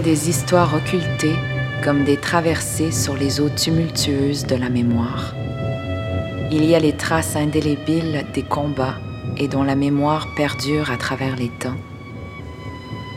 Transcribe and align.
des 0.00 0.28
histoires 0.28 0.74
occultées 0.74 1.36
comme 1.82 2.04
des 2.04 2.16
traversées 2.16 2.90
sur 2.90 3.14
les 3.14 3.40
eaux 3.40 3.48
tumultueuses 3.48 4.46
de 4.46 4.56
la 4.56 4.68
mémoire. 4.68 5.34
Il 6.50 6.64
y 6.64 6.74
a 6.74 6.80
les 6.80 6.96
traces 6.96 7.36
indélébiles 7.36 8.24
des 8.34 8.42
combats 8.42 8.98
et 9.36 9.48
dont 9.48 9.62
la 9.62 9.76
mémoire 9.76 10.34
perdure 10.34 10.90
à 10.90 10.96
travers 10.96 11.36
les 11.36 11.48
temps. 11.48 11.76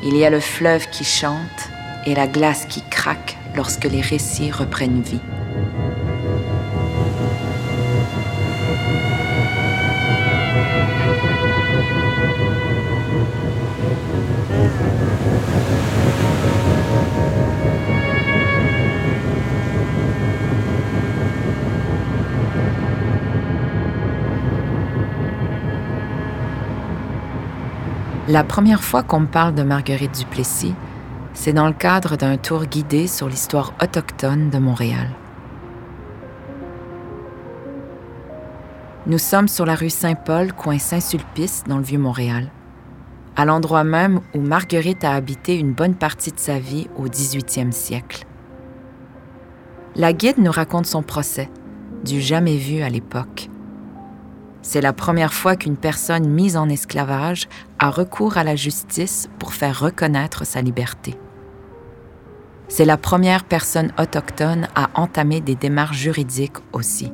Il 0.03 0.15
y 0.15 0.25
a 0.25 0.29
le 0.29 0.39
fleuve 0.39 0.89
qui 0.89 1.03
chante 1.03 1.69
et 2.05 2.15
la 2.15 2.27
glace 2.27 2.65
qui 2.65 2.81
craque 2.89 3.38
lorsque 3.55 3.85
les 3.85 4.02
récits 4.02 4.52
reprennent 4.52 5.02
vie. 5.02 5.21
La 28.30 28.44
première 28.44 28.83
fois 28.83 29.02
qu'on 29.02 29.22
me 29.22 29.25
parle 29.25 29.55
de 29.55 29.63
Marguerite 29.63 30.19
Duplessis, 30.19 30.75
c'est 31.33 31.52
dans 31.52 31.66
le 31.66 31.73
cadre 31.73 32.16
d'un 32.16 32.38
tour 32.38 32.66
guidé 32.66 33.08
sur 33.08 33.27
l'histoire 33.27 33.73
autochtone 33.81 34.52
de 34.52 34.59
Montréal. 34.59 35.09
Nous 39.07 39.17
sommes 39.17 39.47
sur 39.47 39.66
la 39.66 39.73
rue 39.73 39.89
Saint-Paul, 39.89 40.53
coin 40.53 40.77
Saint-Sulpice, 40.77 41.63
dans 41.67 41.77
le 41.77 41.83
Vieux-Montréal, 41.83 42.52
à 43.35 43.45
l'endroit 43.45 43.83
même 43.83 44.22
où 44.35 44.41
Marguerite 44.41 45.03
a 45.03 45.16
habité 45.16 45.57
une 45.57 45.73
bonne 45.73 45.95
partie 45.95 46.31
de 46.31 46.39
sa 46.39 46.59
vie 46.59 46.88
au 46.97 47.07
18e 47.07 47.72
siècle. 47.72 48.27
La 49.95 50.13
guide 50.13 50.38
nous 50.38 50.52
raconte 50.52 50.85
son 50.85 51.02
procès, 51.02 51.50
du 52.05 52.22
jamais 52.22 52.57
vu 52.57 52.83
à 52.83 52.89
l'époque. 52.89 53.48
C'est 54.61 54.81
la 54.81 54.93
première 54.93 55.33
fois 55.33 55.55
qu'une 55.55 55.77
personne 55.77 56.27
mise 56.27 56.57
en 56.57 56.69
esclavage 56.69 57.47
a 57.79 57.89
recours 57.89 58.38
à 58.38 58.43
la 58.43 58.55
justice 58.55 59.29
pour 59.39 59.53
faire 59.53 59.79
reconnaître 59.79 60.45
sa 60.45 60.61
liberté. 60.61 61.16
C'est 62.67 62.85
la 62.85 62.97
première 62.97 63.45
personne 63.45 63.91
autochtone 63.97 64.67
à 64.75 64.89
entamer 64.93 65.41
des 65.41 65.55
démarches 65.55 65.97
juridiques 65.97 66.57
aussi. 66.71 67.11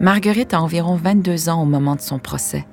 Marguerite 0.00 0.54
a 0.54 0.62
environ 0.62 0.96
22 0.96 1.48
ans 1.48 1.62
au 1.62 1.66
moment 1.66 1.94
de 1.94 2.00
son 2.00 2.18
procès. 2.18 2.66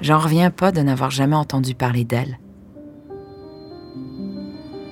J'en 0.00 0.18
reviens 0.18 0.50
pas 0.50 0.70
de 0.70 0.80
n'avoir 0.80 1.10
jamais 1.10 1.36
entendu 1.36 1.74
parler 1.74 2.04
d'elle. 2.04 2.38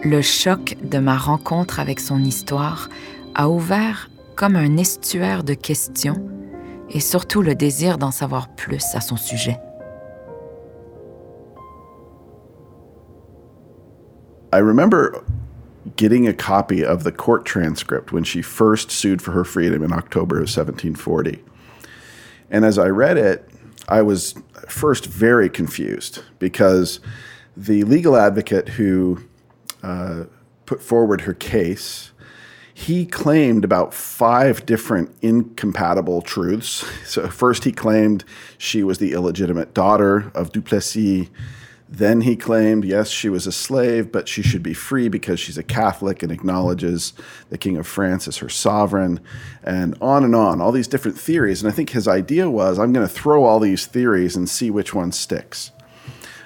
Le 0.04 0.22
choc 0.22 0.76
de 0.82 0.98
ma 0.98 1.16
rencontre 1.16 1.80
avec 1.80 2.00
son 2.00 2.22
histoire 2.22 2.88
a 3.34 3.48
ouvert 3.48 4.10
comme 4.38 4.54
un 4.54 4.76
estuaire 4.76 5.42
de 5.42 5.54
questions 5.54 6.24
et 6.90 7.00
surtout 7.00 7.42
le 7.42 7.56
désir 7.56 7.98
d'en 7.98 8.12
savoir 8.12 8.54
plus 8.54 8.84
à 8.94 9.00
son 9.00 9.16
sujet. 9.16 9.58
I 14.52 14.60
remember 14.60 15.24
getting 15.96 16.28
a 16.28 16.32
copy 16.32 16.84
of 16.84 17.02
the 17.02 17.10
court 17.10 17.44
transcript 17.44 18.12
when 18.12 18.22
she 18.22 18.40
first 18.40 18.92
sued 18.92 19.20
for 19.20 19.32
her 19.32 19.44
freedom 19.44 19.82
in 19.82 19.92
October 19.92 20.36
of 20.36 20.46
1740. 20.46 21.42
And 22.48 22.64
as 22.64 22.78
I 22.78 22.90
read 22.90 23.18
it, 23.18 23.44
I 23.88 24.02
was 24.02 24.36
first 24.68 25.06
very 25.06 25.50
confused 25.50 26.22
because 26.38 27.00
the 27.56 27.82
legal 27.82 28.16
advocate 28.16 28.68
who 28.68 29.18
uh, 29.82 30.26
put 30.64 30.80
forward 30.80 31.22
her 31.22 31.34
case 31.34 32.12
he 32.78 33.04
claimed 33.04 33.64
about 33.64 33.92
five 33.92 34.64
different 34.64 35.12
incompatible 35.20 36.22
truths. 36.22 36.84
So, 37.04 37.26
first, 37.28 37.64
he 37.64 37.72
claimed 37.72 38.22
she 38.58 38.84
was 38.84 38.98
the 38.98 39.12
illegitimate 39.12 39.74
daughter 39.74 40.30
of 40.34 40.52
Duplessis. 40.52 41.28
Then 41.88 42.20
he 42.20 42.36
claimed, 42.36 42.84
yes, 42.84 43.08
she 43.08 43.28
was 43.28 43.46
a 43.46 43.52
slave, 43.52 44.12
but 44.12 44.28
she 44.28 44.42
should 44.42 44.62
be 44.62 44.74
free 44.74 45.08
because 45.08 45.40
she's 45.40 45.58
a 45.58 45.62
Catholic 45.62 46.22
and 46.22 46.30
acknowledges 46.30 47.14
the 47.48 47.58
King 47.58 47.78
of 47.78 47.86
France 47.86 48.28
as 48.28 48.36
her 48.36 48.48
sovereign, 48.48 49.20
and 49.64 49.96
on 50.00 50.22
and 50.22 50.36
on, 50.36 50.60
all 50.60 50.70
these 50.70 50.86
different 50.86 51.18
theories. 51.18 51.62
And 51.62 51.72
I 51.72 51.74
think 51.74 51.90
his 51.90 52.06
idea 52.06 52.48
was 52.48 52.78
I'm 52.78 52.92
going 52.92 53.06
to 53.06 53.12
throw 53.12 53.42
all 53.42 53.58
these 53.58 53.86
theories 53.86 54.36
and 54.36 54.48
see 54.48 54.70
which 54.70 54.94
one 54.94 55.10
sticks. 55.10 55.72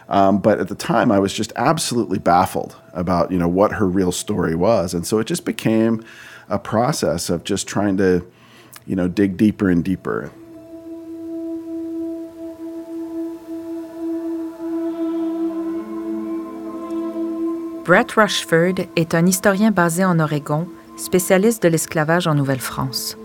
Um, 0.09 0.39
but 0.39 0.61
at 0.61 0.69
the 0.69 0.77
time, 0.77 1.13
I 1.13 1.19
was 1.19 1.35
just 1.35 1.53
absolutely 1.57 2.19
baffled 2.19 2.77
about 2.95 3.31
you 3.31 3.39
know 3.39 3.49
what 3.49 3.73
her 3.73 3.87
real 3.87 4.13
story 4.13 4.55
was, 4.55 4.95
and 4.95 5.07
so 5.07 5.19
it 5.19 5.27
just 5.27 5.45
became 5.45 6.03
a 6.49 6.59
process 6.59 7.31
of 7.31 7.45
just 7.45 7.67
trying 7.67 7.97
to 7.97 8.25
you 8.87 8.97
know 8.97 9.09
dig 9.09 9.37
deeper 9.37 9.69
and 9.69 9.85
deeper. 9.85 10.31
Brett 17.85 18.17
Rushford 18.17 18.87
est 18.95 19.13
un 19.13 19.27
historien 19.27 19.73
basé 19.73 20.05
en 20.05 20.21
Oregon, 20.21 20.69
spécialiste 20.97 21.65
de 21.65 21.69
l'esclavage 21.69 22.29
en 22.29 22.37
Nouvelle-France. 22.37 23.17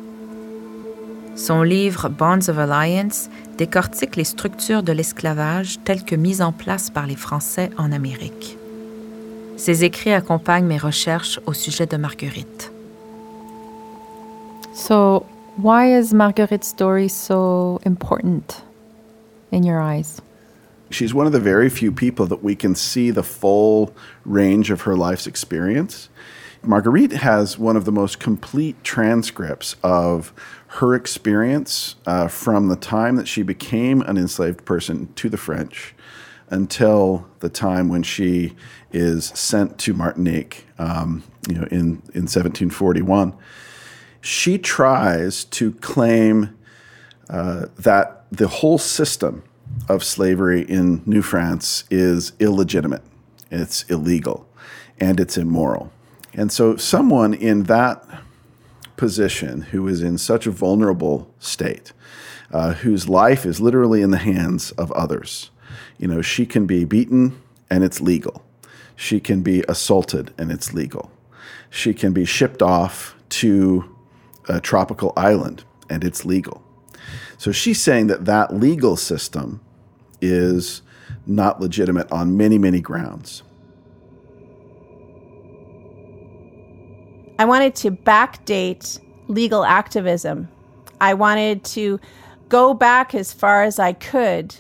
Son 1.36 1.62
livre 1.62 2.10
Bonds 2.10 2.50
of 2.50 2.58
Alliance 2.58 3.30
décortique 3.60 4.16
les 4.16 4.24
structures 4.24 4.82
de 4.82 4.92
l'esclavage 4.92 5.78
telles 5.84 6.04
que 6.04 6.16
mises 6.16 6.42
en 6.42 6.52
place 6.52 6.90
par 6.90 7.06
les 7.06 7.16
Français 7.16 7.70
en 7.78 7.92
Amérique. 7.92 8.57
Ses 9.58 9.84
écrits 9.84 10.14
accompagnent 10.14 10.68
mes 10.68 10.78
recherches 10.78 11.40
au 11.48 11.54
sujet 11.54 11.88
de 11.88 11.98
Marguerite. 11.98 12.72
So, 14.74 15.26
why 15.58 15.88
is 15.88 16.14
Marguerite's 16.14 16.68
story 16.68 17.08
so 17.08 17.80
important 17.84 18.62
in 19.52 19.64
your 19.64 19.82
eyes? 19.82 20.22
She's 20.92 21.12
one 21.12 21.26
of 21.26 21.34
the 21.34 21.40
very 21.40 21.70
few 21.70 21.92
people 21.92 22.28
that 22.28 22.44
we 22.44 22.56
can 22.56 22.76
see 22.76 23.10
the 23.10 23.24
full 23.24 23.94
range 24.26 24.70
of 24.70 24.82
her 24.82 24.96
life's 24.96 25.26
experience. 25.26 26.10
Marguerite 26.62 27.14
has 27.14 27.58
one 27.58 27.76
of 27.76 27.86
the 27.86 27.92
most 27.92 28.20
complete 28.20 28.82
transcripts 28.84 29.76
of 29.84 30.32
her 30.68 30.94
experience 30.94 31.96
uh, 32.06 32.28
from 32.28 32.68
the 32.68 32.76
time 32.76 33.16
that 33.16 33.28
she 33.28 33.42
became 33.42 34.02
an 34.02 34.18
enslaved 34.18 34.64
person 34.66 35.12
to 35.16 35.30
the 35.30 35.38
French 35.38 35.96
until 36.50 37.28
the 37.40 37.50
time 37.50 37.90
when 37.90 38.04
she 38.04 38.56
is 38.92 39.26
sent 39.28 39.78
to 39.80 39.94
Martinique, 39.94 40.66
um, 40.80 41.24
you 41.48 41.56
know, 41.56 41.68
in, 41.70 42.02
in 42.14 42.24
1741. 42.24 43.36
She 44.22 44.58
tries 44.58 45.46
to 45.46 45.74
claim 45.74 46.58
uh, 47.30 47.68
that 47.78 48.26
the 48.32 48.48
whole 48.48 48.78
system 48.78 49.44
of 49.90 50.04
slavery 50.04 50.62
in 50.62 51.02
New 51.06 51.22
France 51.22 51.84
is 51.90 52.34
illegitimate, 52.40 53.04
it's 53.52 53.84
illegal, 53.84 54.48
and 55.00 55.20
it's 55.20 55.38
immoral. 55.38 55.92
And 56.34 56.52
so, 56.52 56.76
someone 56.78 57.34
in 57.34 57.64
that 57.64 58.04
position 58.96 59.62
who 59.62 59.88
is 59.88 60.02
in 60.02 60.18
such 60.18 60.48
a 60.48 60.52
vulnerable 60.52 61.34
state, 61.40 61.94
uh, 62.52 62.74
whose 62.74 63.08
life 63.08 63.46
is 63.46 63.62
literally 63.62 64.02
in 64.02 64.12
the 64.12 64.18
hands 64.18 64.72
of 64.72 64.92
others, 64.94 65.52
you 65.98 66.08
know, 66.08 66.22
she 66.22 66.46
can 66.46 66.66
be 66.66 66.86
beaten 66.86 67.42
and 67.70 67.84
it's 67.84 68.02
legal. 68.02 68.44
She 68.96 69.20
can 69.20 69.42
be 69.42 69.64
assaulted 69.68 70.34
and 70.38 70.52
it's 70.52 70.74
legal. 70.74 71.12
She 71.70 71.94
can 71.94 72.14
be 72.14 72.26
shipped 72.26 72.62
off 72.62 73.16
to 73.30 73.96
a 74.48 74.60
tropical 74.60 75.14
island 75.18 75.64
and 75.90 76.04
it's 76.04 76.26
legal. 76.26 76.64
So 77.38 77.52
she's 77.52 77.82
saying 77.82 78.08
that 78.08 78.26
that 78.26 78.56
legal 78.56 78.96
system 78.96 79.62
is 80.22 80.82
not 81.26 81.60
legitimate 81.60 82.12
on 82.12 82.38
many, 82.38 82.58
many 82.58 82.82
grounds. 82.82 83.44
I 87.40 87.46
wanted 87.46 87.76
to 87.76 87.92
backdate 87.92 89.00
legal 89.28 89.64
activism. 89.64 90.48
I 91.00 91.14
wanted 91.14 91.64
to 91.66 92.00
go 92.50 92.74
back 92.74 93.14
as 93.14 93.32
far 93.32 93.64
as 93.64 93.78
I 93.78 93.94
could 93.94 94.56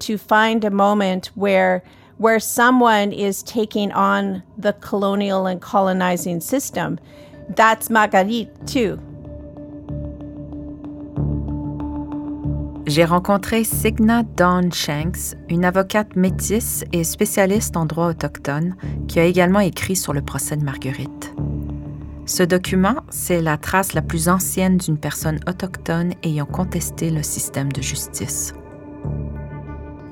to 0.00 0.18
find 0.18 0.64
a 0.64 0.70
moment 0.70 1.30
where 1.34 1.82
where 2.18 2.40
someone 2.40 3.12
is 3.12 3.42
taking 3.44 3.92
on 3.92 4.42
the 4.58 4.72
colonial 4.80 5.46
and 5.46 5.60
colonizing 5.60 6.40
system. 6.40 6.98
That's 7.54 7.88
Marguerite 7.90 8.50
too. 8.66 8.98
J'ai 12.86 13.04
rencontré 13.04 13.64
Signa 13.64 14.22
Dawn 14.22 14.72
Shanks, 14.72 15.36
une 15.50 15.66
avocate 15.66 16.16
métisse 16.16 16.84
et 16.92 17.04
spécialiste 17.04 17.76
en 17.76 17.84
droit 17.84 18.06
autochtone, 18.08 18.76
qui 19.08 19.20
a 19.20 19.24
également 19.24 19.60
écrit 19.60 19.94
sur 19.94 20.14
le 20.14 20.22
procès 20.22 20.56
de 20.56 20.64
Marguerite. 20.64 21.34
Ce 22.24 22.42
document, 22.42 22.96
c'est 23.10 23.42
la 23.42 23.58
trace 23.58 23.92
la 23.92 24.00
plus 24.00 24.30
ancienne 24.30 24.78
d'une 24.78 24.98
personne 24.98 25.38
autochtone 25.46 26.14
ayant 26.22 26.46
contesté 26.46 27.10
le 27.10 27.22
système 27.22 27.70
de 27.72 27.82
justice. 27.82 28.54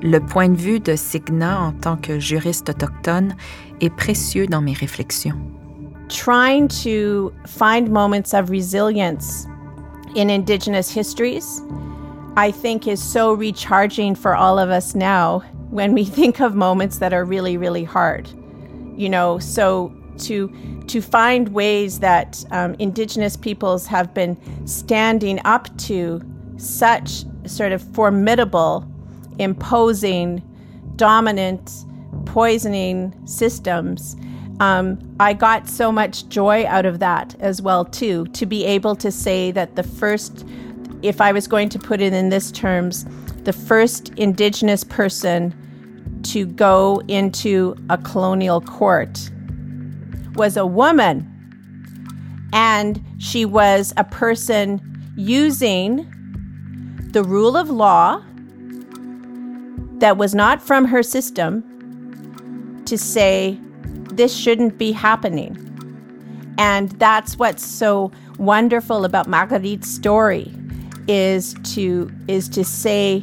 Le 0.07 0.21
point 0.21 0.47
de 0.47 0.55
vue 0.55 0.79
de 0.79 0.95
Signa 0.95 1.59
en 1.59 1.73
tant 1.73 1.97
que 1.97 2.17
juriste 2.17 2.69
autochtone 2.69 3.35
est 3.81 3.89
précieux 3.89 4.47
dans 4.47 4.61
mes 4.61 4.71
réflexions. 4.71 5.35
Trying 6.07 6.69
to 6.81 7.33
find 7.45 7.89
moments 7.89 8.33
of 8.33 8.49
resilience 8.49 9.45
in 10.15 10.29
Indigenous 10.29 10.89
histories, 10.89 11.61
I 12.37 12.51
think, 12.51 12.87
is 12.87 13.03
so 13.03 13.33
recharging 13.33 14.15
for 14.15 14.33
all 14.33 14.57
of 14.57 14.69
us 14.69 14.95
now 14.95 15.41
when 15.71 15.93
we 15.93 16.05
think 16.15 16.39
of 16.39 16.55
moments 16.55 16.99
that 16.99 17.11
are 17.11 17.25
really, 17.25 17.57
really 17.57 17.83
hard. 17.83 18.29
You 18.95 19.09
know, 19.09 19.39
so 19.39 19.91
to 20.19 20.49
to 20.87 21.01
find 21.01 21.49
ways 21.49 21.99
that 21.99 22.45
um, 22.51 22.77
Indigenous 22.79 23.35
peoples 23.35 23.85
have 23.87 24.13
been 24.13 24.37
standing 24.65 25.41
up 25.43 25.67
to 25.79 26.21
such 26.55 27.25
sort 27.45 27.73
of 27.73 27.81
formidable, 27.93 28.87
imposing, 29.39 30.41
dominant, 30.95 31.85
poisoning 32.25 33.13
systems. 33.25 34.15
Um, 34.59 34.99
I 35.19 35.33
got 35.33 35.67
so 35.67 35.91
much 35.91 36.27
joy 36.29 36.65
out 36.65 36.85
of 36.85 36.99
that 36.99 37.35
as 37.39 37.61
well 37.61 37.85
too. 37.85 38.25
To 38.27 38.45
be 38.45 38.65
able 38.65 38.95
to 38.97 39.11
say 39.11 39.51
that 39.51 39.75
the 39.75 39.83
first, 39.83 40.45
if 41.01 41.21
I 41.21 41.31
was 41.31 41.47
going 41.47 41.69
to 41.69 41.79
put 41.79 42.01
it 42.01 42.13
in 42.13 42.29
this 42.29 42.51
terms, 42.51 43.05
the 43.43 43.53
first 43.53 44.09
Indigenous 44.17 44.83
person 44.83 45.53
to 46.23 46.45
go 46.45 47.01
into 47.07 47.75
a 47.89 47.97
colonial 47.97 48.61
court 48.61 49.29
was 50.35 50.57
a 50.57 50.65
woman. 50.65 51.33
And 52.53 53.03
she 53.19 53.45
was 53.45 53.93
a 53.97 54.03
person 54.03 54.81
using 55.15 56.07
the 57.11 57.23
rule 57.23 57.55
of 57.55 57.69
law 57.69 58.21
that 59.99 60.17
was 60.17 60.35
not 60.35 60.61
from 60.61 60.85
her 60.85 61.03
system 61.03 61.63
to 62.85 62.97
say, 62.97 63.59
this 64.13 64.35
shouldn't 64.35 64.77
be 64.77 64.91
happening. 64.91 65.63
And 66.57 66.89
that's 66.93 67.37
what's 67.37 67.65
so 67.65 68.11
wonderful 68.37 69.05
about 69.05 69.27
Marguerite's 69.27 69.89
story 69.89 70.51
is 71.07 71.55
to 71.63 72.11
is 72.27 72.49
to 72.49 72.65
say 72.65 73.21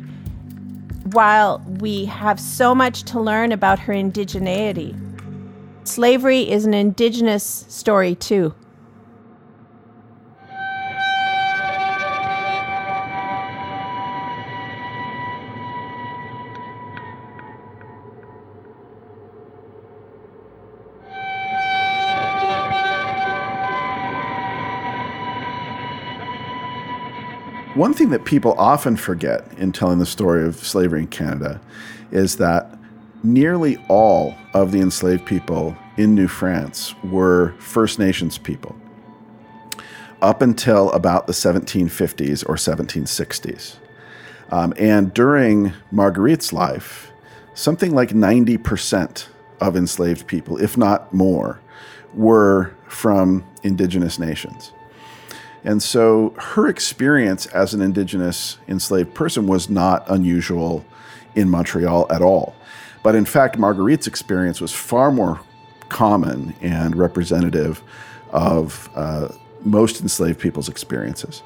while 1.13 1.63
we 1.81 2.07
have 2.07 2.41
so 2.41 2.75
much 2.75 3.03
to 3.05 3.21
learn 3.21 3.53
about 3.53 3.79
her 3.79 3.93
indigeneity, 3.93 4.99
slavery 5.87 6.49
is 6.49 6.65
an 6.65 6.75
indigenous 6.75 7.67
story 7.69 8.15
too. 8.15 8.55
One 27.75 27.93
thing 27.93 28.11
that 28.11 28.25
people 28.25 28.55
often 28.57 28.97
forget 28.97 29.45
in 29.59 29.73
telling 29.73 29.99
the 29.99 30.07
story 30.07 30.47
of 30.47 30.55
slavery 30.55 31.01
in 31.01 31.09
Canada 31.09 31.61
is 32.13 32.37
that 32.37 32.79
nearly 33.25 33.79
all 33.89 34.37
of 34.53 34.71
the 34.71 34.81
enslaved 34.81 35.27
people 35.27 35.77
in 35.97 36.15
New 36.15 36.29
France 36.29 36.95
were 37.03 37.53
First 37.59 37.99
Nations 37.99 38.39
people 38.39 38.77
up 40.23 40.41
until 40.41 40.93
about 40.93 41.27
the 41.27 41.33
1750s 41.33 42.49
or 42.49 42.55
1760s. 42.55 43.77
Um, 44.53 44.73
and 44.79 45.13
during 45.13 45.73
Marguerite's 45.93 46.53
life, 46.53 47.11
something 47.55 47.93
like 47.93 48.11
90% 48.11 49.27
of 49.61 49.77
enslaved 49.77 50.29
people, 50.29 50.59
if 50.59 50.77
not 50.77 51.13
more, 51.13 51.61
were 52.15 52.73
from 52.87 53.45
indigenous 53.65 54.21
nations. 54.21 54.73
And 55.65 55.83
so 55.83 56.35
her 56.37 56.69
experience 56.69 57.47
as 57.47 57.75
an 57.75 57.81
Indigenous 57.81 58.59
enslaved 58.69 59.15
person 59.15 59.47
was 59.47 59.71
not 59.71 60.05
unusual 60.09 60.85
in 61.35 61.49
Montreal 61.49 62.07
at 62.11 62.23
all. 62.23 62.55
But 63.03 63.15
in 63.15 63.25
fact, 63.25 63.59
Marguerite's 63.59 64.07
experience 64.07 64.61
was 64.61 64.73
far 64.73 65.11
more 65.11 65.41
common 65.91 66.55
and 66.63 66.97
representative 66.97 67.83
of 68.31 68.89
uh, 68.95 69.29
most 69.63 70.01
enslaved 70.01 70.41
people's 70.41 70.69
experiences. 70.69 71.43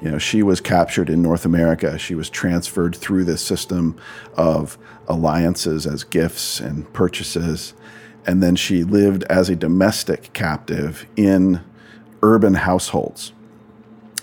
You 0.00 0.10
know, 0.10 0.18
she 0.18 0.42
was 0.42 0.60
captured 0.60 1.08
in 1.08 1.22
North 1.22 1.44
America. 1.44 1.98
She 1.98 2.14
was 2.14 2.28
transferred 2.28 2.96
through 2.96 3.24
this 3.24 3.42
system 3.42 3.96
of 4.34 4.76
alliances 5.08 5.86
as 5.86 6.04
gifts 6.04 6.60
and 6.60 6.90
purchases. 6.92 7.74
And 8.26 8.42
then 8.42 8.56
she 8.56 8.82
lived 8.82 9.24
as 9.24 9.48
a 9.48 9.56
domestic 9.56 10.32
captive 10.32 11.06
in 11.16 11.60
urban 12.22 12.54
households. 12.54 13.33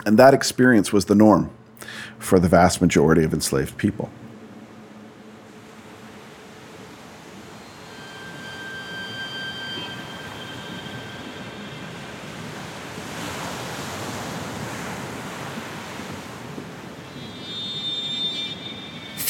And 0.05 0.17
that 0.17 0.33
experience 0.33 0.91
was 0.91 1.05
the 1.05 1.15
norm 1.15 1.49
for 2.19 2.39
the 2.39 2.47
vast 2.47 2.81
majority 2.81 3.23
of 3.23 3.33
enslaved 3.33 3.77
people. 3.77 4.09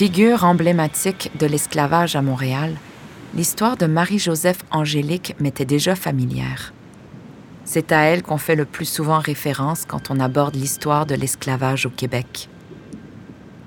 Figure 0.02 0.44
emblématique 0.44 1.30
de 1.38 1.46
l'esclavage 1.46 2.16
à 2.16 2.24
Montréal, 2.24 2.76
l'histoire 3.36 3.78
de 3.78 3.86
Marie-Joseph 3.86 4.64
Angélique 4.72 5.36
m'était 5.40 5.64
déjà 5.64 5.96
familière. 5.96 6.74
C'est 7.74 7.94
à 7.94 8.02
elle 8.02 8.22
qu'on 8.22 8.38
fait 8.38 8.58
le 8.58 8.66
plus 8.66 8.84
souvent 8.84 9.20
référence 9.20 9.86
quand 9.88 10.12
on 10.12 10.20
aborde 10.20 10.56
l'histoire 10.56 11.06
de 11.06 11.16
l'esclavage 11.16 11.86
au 11.86 11.90
Québec. 11.90 12.50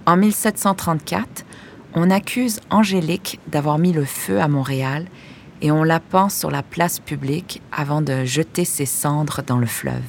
En 0.05 0.19
1734, 0.19 1.47
on 1.95 2.11
accuse 2.11 2.61
Angélique 2.69 3.41
d'avoir 3.47 3.79
mis 3.79 3.95
le 3.95 4.05
feu 4.05 4.43
à 4.43 4.47
Montréal 4.47 5.07
et 5.63 5.71
on 5.71 5.85
la 5.85 6.01
pend 6.01 6.29
sur 6.29 6.51
la 6.51 6.63
place 6.63 6.99
publique 6.99 7.63
avant 7.73 8.03
de 8.03 8.27
jeter 8.27 8.67
ses 8.67 8.85
cendres 8.85 9.41
dans 9.47 9.57
le 9.57 9.65
fleuve. 9.65 10.05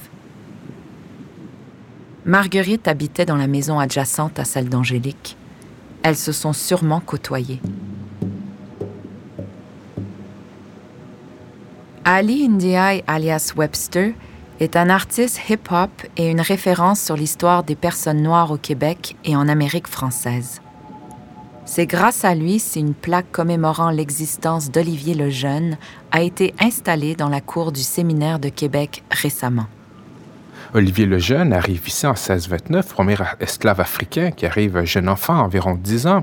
Marguerite 2.25 2.89
habitait 2.89 3.23
dans 3.23 3.37
la 3.37 3.47
maison 3.47 3.79
adjacente 3.79 4.39
à 4.39 4.43
celle 4.43 4.67
d'Angélique. 4.67 5.37
Elles 6.03 6.17
se 6.17 6.33
sont 6.33 6.51
sûrement 6.51 6.99
côtoyées. 6.99 7.61
Ali 12.07 12.47
Ndiaye 12.47 13.03
alias 13.07 13.53
Webster 13.57 14.13
est 14.59 14.75
un 14.75 14.91
artiste 14.91 15.49
hip-hop 15.49 15.89
et 16.17 16.29
une 16.29 16.39
référence 16.39 17.01
sur 17.01 17.17
l'histoire 17.17 17.63
des 17.63 17.73
personnes 17.73 18.21
noires 18.21 18.51
au 18.51 18.57
Québec 18.57 19.15
et 19.25 19.35
en 19.35 19.47
Amérique 19.47 19.87
française. 19.87 20.61
C'est 21.65 21.87
grâce 21.87 22.23
à 22.23 22.35
lui 22.35 22.59
si 22.59 22.79
une 22.79 22.93
plaque 22.93 23.31
commémorant 23.31 23.89
l'existence 23.89 24.69
d'Olivier 24.69 25.15
le 25.15 25.31
Jeune 25.31 25.77
a 26.11 26.21
été 26.21 26.53
installée 26.59 27.15
dans 27.15 27.27
la 27.27 27.41
cour 27.41 27.71
du 27.71 27.81
séminaire 27.81 28.37
de 28.37 28.49
Québec 28.49 29.03
récemment. 29.09 29.65
Olivier 30.75 31.07
le 31.07 31.17
Jeune 31.17 31.53
arrive 31.53 31.87
ici 31.87 32.05
en 32.05 32.11
1629, 32.11 32.87
premier 32.93 33.15
esclave 33.39 33.79
africain 33.81 34.29
qui 34.29 34.45
arrive 34.45 34.83
jeune 34.83 35.09
enfant, 35.09 35.39
environ 35.39 35.73
10 35.73 36.05
ans, 36.05 36.21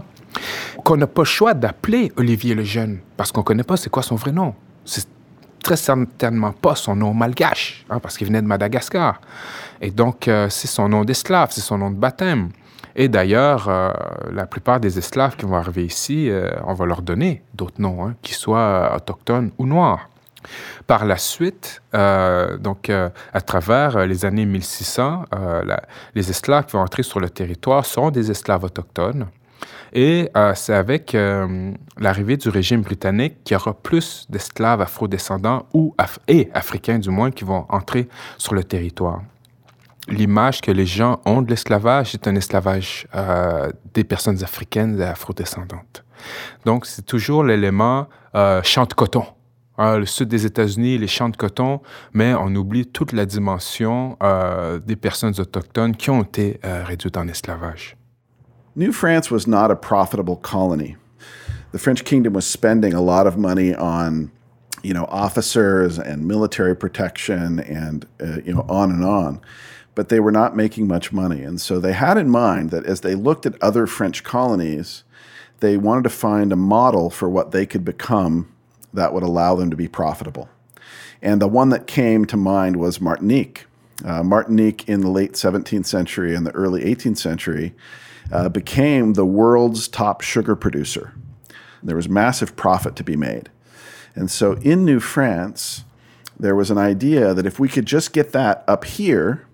qu'on 0.84 0.96
n'a 0.96 1.08
pas 1.08 1.22
le 1.22 1.26
choix 1.26 1.54
d'appeler 1.54 2.12
Olivier 2.16 2.54
le 2.54 2.62
Jeune, 2.62 3.00
parce 3.16 3.32
qu'on 3.32 3.40
ne 3.40 3.46
connaît 3.46 3.64
pas 3.64 3.76
c'est 3.76 3.90
quoi 3.90 4.04
son 4.04 4.14
vrai 4.14 4.30
nom. 4.30 4.54
Très 5.62 5.76
certainement 5.76 6.52
pas 6.52 6.74
son 6.74 6.96
nom 6.96 7.14
malgache, 7.14 7.84
hein, 7.88 7.98
parce 8.00 8.16
qu'il 8.16 8.26
venait 8.26 8.42
de 8.42 8.46
Madagascar. 8.46 9.20
Et 9.80 9.90
donc, 9.90 10.28
euh, 10.28 10.48
c'est 10.50 10.68
son 10.68 10.88
nom 10.88 11.04
d'esclave, 11.04 11.50
c'est 11.52 11.60
son 11.60 11.78
nom 11.78 11.90
de 11.90 11.96
baptême. 11.96 12.50
Et 12.94 13.08
d'ailleurs, 13.08 13.68
euh, 13.68 13.90
la 14.30 14.46
plupart 14.46 14.78
des 14.78 14.98
esclaves 14.98 15.36
qui 15.36 15.46
vont 15.46 15.56
arriver 15.56 15.84
ici, 15.84 16.28
euh, 16.28 16.50
on 16.64 16.74
va 16.74 16.84
leur 16.84 17.00
donner 17.00 17.42
d'autres 17.54 17.80
noms, 17.80 18.06
hein, 18.06 18.14
qu'ils 18.22 18.36
soient 18.36 18.94
autochtones 18.94 19.50
ou 19.58 19.66
noirs. 19.66 20.08
Par 20.88 21.04
la 21.04 21.18
suite, 21.18 21.82
donc 21.92 22.90
à 22.90 23.40
travers 23.40 24.08
les 24.08 24.24
années 24.24 24.44
1600, 24.44 25.26
les 26.16 26.30
esclaves 26.30 26.66
qui 26.66 26.72
vont 26.72 26.80
entrer 26.80 27.04
sur 27.04 27.20
le 27.20 27.30
territoire 27.30 27.86
sont 27.86 28.10
des 28.10 28.28
esclaves 28.28 28.64
autochtones. 28.64 29.28
Et 29.92 30.30
euh, 30.36 30.52
c'est 30.54 30.74
avec 30.74 31.14
euh, 31.14 31.72
l'arrivée 31.98 32.36
du 32.36 32.48
régime 32.48 32.80
britannique 32.80 33.44
qu'il 33.44 33.54
y 33.54 33.56
aura 33.56 33.74
plus 33.74 34.26
d'esclaves 34.30 34.80
afrodescendants 34.80 35.66
ou 35.74 35.94
et 36.28 36.48
africains 36.54 36.98
du 36.98 37.10
moins 37.10 37.30
qui 37.30 37.44
vont 37.44 37.66
entrer 37.68 38.08
sur 38.38 38.54
le 38.54 38.64
territoire. 38.64 39.22
L'image 40.08 40.60
que 40.60 40.70
les 40.70 40.86
gens 40.86 41.20
ont 41.26 41.42
de 41.42 41.50
l'esclavage 41.50 42.14
est 42.14 42.26
un 42.26 42.34
esclavage 42.34 43.06
euh, 43.14 43.70
des 43.94 44.02
personnes 44.02 44.42
africaines 44.42 44.98
et 44.98 45.04
afrodescendantes. 45.04 46.04
Donc 46.64 46.86
c'est 46.86 47.06
toujours 47.06 47.44
l'élément 47.44 48.08
champ 48.62 48.86
de 48.86 48.94
coton. 48.94 49.24
Hein, 49.78 49.98
le 49.98 50.06
sud 50.06 50.28
des 50.28 50.46
États-Unis, 50.46 50.98
les 50.98 51.06
champs 51.06 51.28
de 51.28 51.36
coton, 51.36 51.80
mais 52.12 52.34
on 52.34 52.54
oublie 52.54 52.86
toute 52.86 53.12
la 53.12 53.26
dimension 53.26 54.16
des 54.84 54.96
personnes 54.96 55.34
autochtones 55.38 55.96
qui 55.96 56.10
ont 56.10 56.22
été 56.22 56.60
réduites 56.62 57.16
en 57.16 57.26
esclavage. 57.28 57.96
New 58.74 58.92
France 58.92 59.30
was 59.30 59.46
not 59.46 59.70
a 59.70 59.76
profitable 59.76 60.36
colony. 60.36 60.96
the 61.72 61.78
French 61.78 62.04
kingdom 62.04 62.32
was 62.34 62.46
spending 62.46 62.92
a 62.92 63.00
lot 63.00 63.26
of 63.26 63.36
money 63.36 63.74
on 63.74 64.30
you 64.82 64.92
know 64.92 65.04
officers 65.06 65.98
and 65.98 66.26
military 66.26 66.74
protection 66.74 67.60
and 67.60 68.06
uh, 68.20 68.40
you 68.44 68.52
know 68.52 68.66
on 68.68 68.90
and 68.90 69.04
on 69.04 69.40
but 69.94 70.08
they 70.08 70.20
were 70.20 70.32
not 70.32 70.56
making 70.56 70.88
much 70.88 71.12
money. 71.12 71.42
And 71.42 71.60
so 71.60 71.78
they 71.78 71.92
had 71.92 72.16
in 72.16 72.30
mind 72.30 72.70
that 72.70 72.86
as 72.86 73.02
they 73.02 73.14
looked 73.14 73.44
at 73.44 73.62
other 73.62 73.86
French 73.86 74.24
colonies 74.24 75.04
they 75.60 75.76
wanted 75.76 76.02
to 76.02 76.10
find 76.10 76.52
a 76.52 76.56
model 76.56 77.08
for 77.08 77.28
what 77.28 77.52
they 77.52 77.64
could 77.64 77.84
become 77.84 78.52
that 78.92 79.14
would 79.14 79.22
allow 79.22 79.54
them 79.54 79.70
to 79.70 79.76
be 79.76 79.86
profitable. 79.86 80.48
And 81.22 81.40
the 81.40 81.46
one 81.46 81.68
that 81.68 81.86
came 81.86 82.24
to 82.26 82.36
mind 82.36 82.76
was 82.76 83.00
Martinique. 83.00 83.66
Uh, 84.04 84.24
Martinique 84.24 84.88
in 84.88 85.02
the 85.02 85.08
late 85.08 85.34
17th 85.34 85.86
century 85.86 86.34
and 86.34 86.44
the 86.44 86.50
early 86.50 86.82
18th 86.82 87.18
century 87.18 87.74
uh, 88.30 88.48
became 88.48 89.14
the 89.14 89.26
world's 89.26 89.88
top 89.88 90.20
sugar 90.20 90.54
producer. 90.54 91.14
There 91.82 91.96
was 91.96 92.08
massive 92.08 92.54
profit 92.56 92.96
to 92.96 93.04
be 93.04 93.16
made. 93.16 93.50
And 94.14 94.30
so 94.30 94.52
in 94.54 94.84
New 94.84 95.00
France, 95.00 95.84
there 96.38 96.54
was 96.54 96.70
an 96.70 96.78
idea 96.78 97.34
that 97.34 97.46
if 97.46 97.58
we 97.58 97.68
could 97.68 97.86
just 97.86 98.12
get 98.12 98.32
that 98.32 98.64
up 98.68 98.84
here, 98.84 99.46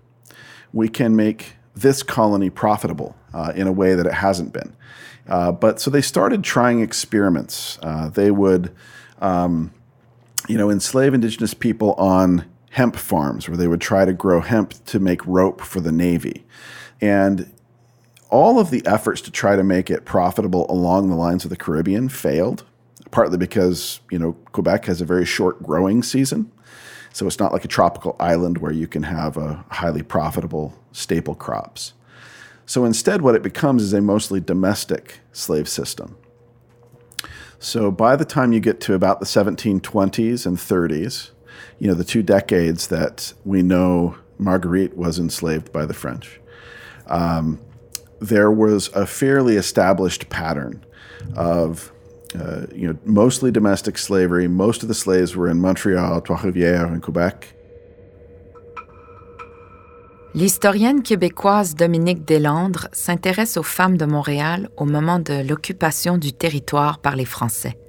we 0.73 0.89
can 0.89 1.15
make 1.15 1.53
this 1.75 2.03
colony 2.03 2.49
profitable 2.49 3.15
uh, 3.33 3.53
in 3.55 3.67
a 3.67 3.71
way 3.71 3.95
that 3.95 4.05
it 4.05 4.13
hasn't 4.13 4.53
been. 4.53 4.75
Uh, 5.27 5.51
but 5.51 5.79
so 5.79 5.89
they 5.89 6.01
started 6.01 6.43
trying 6.43 6.81
experiments. 6.81 7.77
Uh, 7.81 8.09
they 8.09 8.31
would, 8.31 8.75
um, 9.19 9.71
you 10.47 10.57
know, 10.57 10.69
enslave 10.69 11.13
indigenous 11.13 11.53
people 11.53 11.93
on 11.93 12.45
hemp 12.71 12.95
farms 12.95 13.47
where 13.47 13.57
they 13.57 13.67
would 13.67 13.81
try 13.81 14.05
to 14.05 14.13
grow 14.13 14.41
hemp 14.41 14.73
to 14.85 14.99
make 14.99 15.25
rope 15.25 15.61
for 15.61 15.79
the 15.79 15.91
Navy. 15.91 16.45
And 17.01 17.51
all 18.29 18.59
of 18.59 18.69
the 18.69 18.85
efforts 18.85 19.21
to 19.21 19.31
try 19.31 19.55
to 19.55 19.63
make 19.63 19.89
it 19.89 20.05
profitable 20.05 20.65
along 20.69 21.09
the 21.09 21.15
lines 21.15 21.43
of 21.43 21.49
the 21.49 21.57
Caribbean 21.57 22.09
failed, 22.09 22.63
partly 23.11 23.37
because, 23.37 23.99
you 24.11 24.19
know, 24.19 24.33
Quebec 24.51 24.85
has 24.85 25.01
a 25.01 25.05
very 25.05 25.25
short 25.25 25.61
growing 25.63 26.03
season. 26.03 26.51
So 27.11 27.25
it's 27.25 27.39
not 27.39 27.51
like 27.51 27.65
a 27.65 27.69
tropical 27.69 28.15
island 28.19 28.59
where 28.59 28.71
you 28.71 28.87
can 28.87 29.03
have 29.03 29.35
a 29.35 29.65
highly 29.69 30.03
profitable 30.03 30.77
staple 30.91 31.35
crops. 31.35 31.93
So 32.65 32.85
instead, 32.85 33.23
what 33.23 33.33
it 33.33 33.41
becomes 33.41 33.81
is 33.81 33.93
a 33.93 34.01
mostly 34.01 34.39
domestic 34.39 35.21
slave 35.31 35.67
system. 35.67 36.15
So 37.57 37.89
by 37.89 38.15
the 38.15 38.25
time 38.25 38.53
you 38.53 38.59
get 38.59 38.79
to 38.81 38.93
about 38.93 39.19
the 39.19 39.25
1720s 39.25 40.45
and 40.45 40.55
30s, 40.57 41.31
you 41.79 41.87
know, 41.87 41.93
the 41.95 42.03
two 42.03 42.21
decades 42.21 42.87
that 42.87 43.33
we 43.43 43.63
know 43.63 44.15
Marguerite 44.37 44.95
was 44.95 45.17
enslaved 45.17 45.73
by 45.73 45.85
the 45.85 45.93
French, 45.93 46.39
um, 47.07 47.59
there 48.21 48.51
was 48.51 48.89
a 48.93 49.05
fairly 49.05 49.55
established 49.55 50.29
pattern 50.29 50.83
of 51.35 51.91
uh, 52.35 52.67
you 52.75 52.87
know, 52.87 52.97
mostly 53.05 53.51
domestic 53.51 53.97
slavery. 53.97 54.47
Most 54.47 54.83
of 54.83 54.87
the 54.87 54.93
slaves 54.93 55.35
were 55.35 55.49
in 55.49 55.59
Montreal, 55.59 56.21
Trois-Rivières, 56.21 56.91
and 56.91 57.01
Quebec. 57.01 57.55
L'historienne 60.35 61.01
québécoise 61.01 61.73
Dominique 61.73 62.23
Deslandres 62.23 62.87
s'intéresse 62.91 63.57
aux 63.57 63.63
femmes 63.63 63.97
de 63.97 64.05
Montréal 64.05 64.69
au 64.77 64.85
moment 64.85 65.17
de 65.17 65.41
l'occupation 65.41 66.19
du 66.19 66.33
territoire 66.33 66.99
par 66.99 67.15
les 67.15 67.25
Français. 67.25 67.79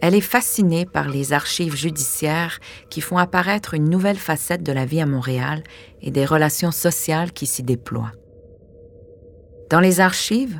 Elle 0.00 0.14
est 0.14 0.22
fascinée 0.22 0.86
par 0.86 1.10
les 1.10 1.34
archives 1.34 1.76
judiciaires 1.76 2.58
qui 2.88 3.02
font 3.02 3.18
apparaître 3.18 3.74
une 3.74 3.90
nouvelle 3.90 4.16
facette 4.16 4.62
de 4.62 4.72
la 4.72 4.86
vie 4.86 5.02
à 5.02 5.06
Montréal 5.06 5.62
et 6.00 6.10
des 6.10 6.24
relations 6.24 6.70
sociales 6.70 7.32
qui 7.32 7.46
s'y 7.46 7.62
déploient. 7.62 8.12
Dans 9.70 9.78
les 9.78 10.00
archives, 10.00 10.58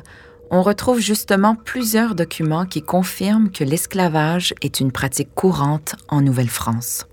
on 0.51 0.61
retrouve 0.61 0.99
justement 0.99 1.55
plusieurs 1.55 2.15
documents 2.15 2.65
qui 2.65 2.81
confirment 2.81 3.51
que 3.51 3.65
l'esclavage 3.65 4.53
est 4.61 4.79
une 4.79 4.93
pratique 4.93 5.35
courante 5.35 5.97
en 6.07 6.21
Nouvelle-France. 6.21 7.05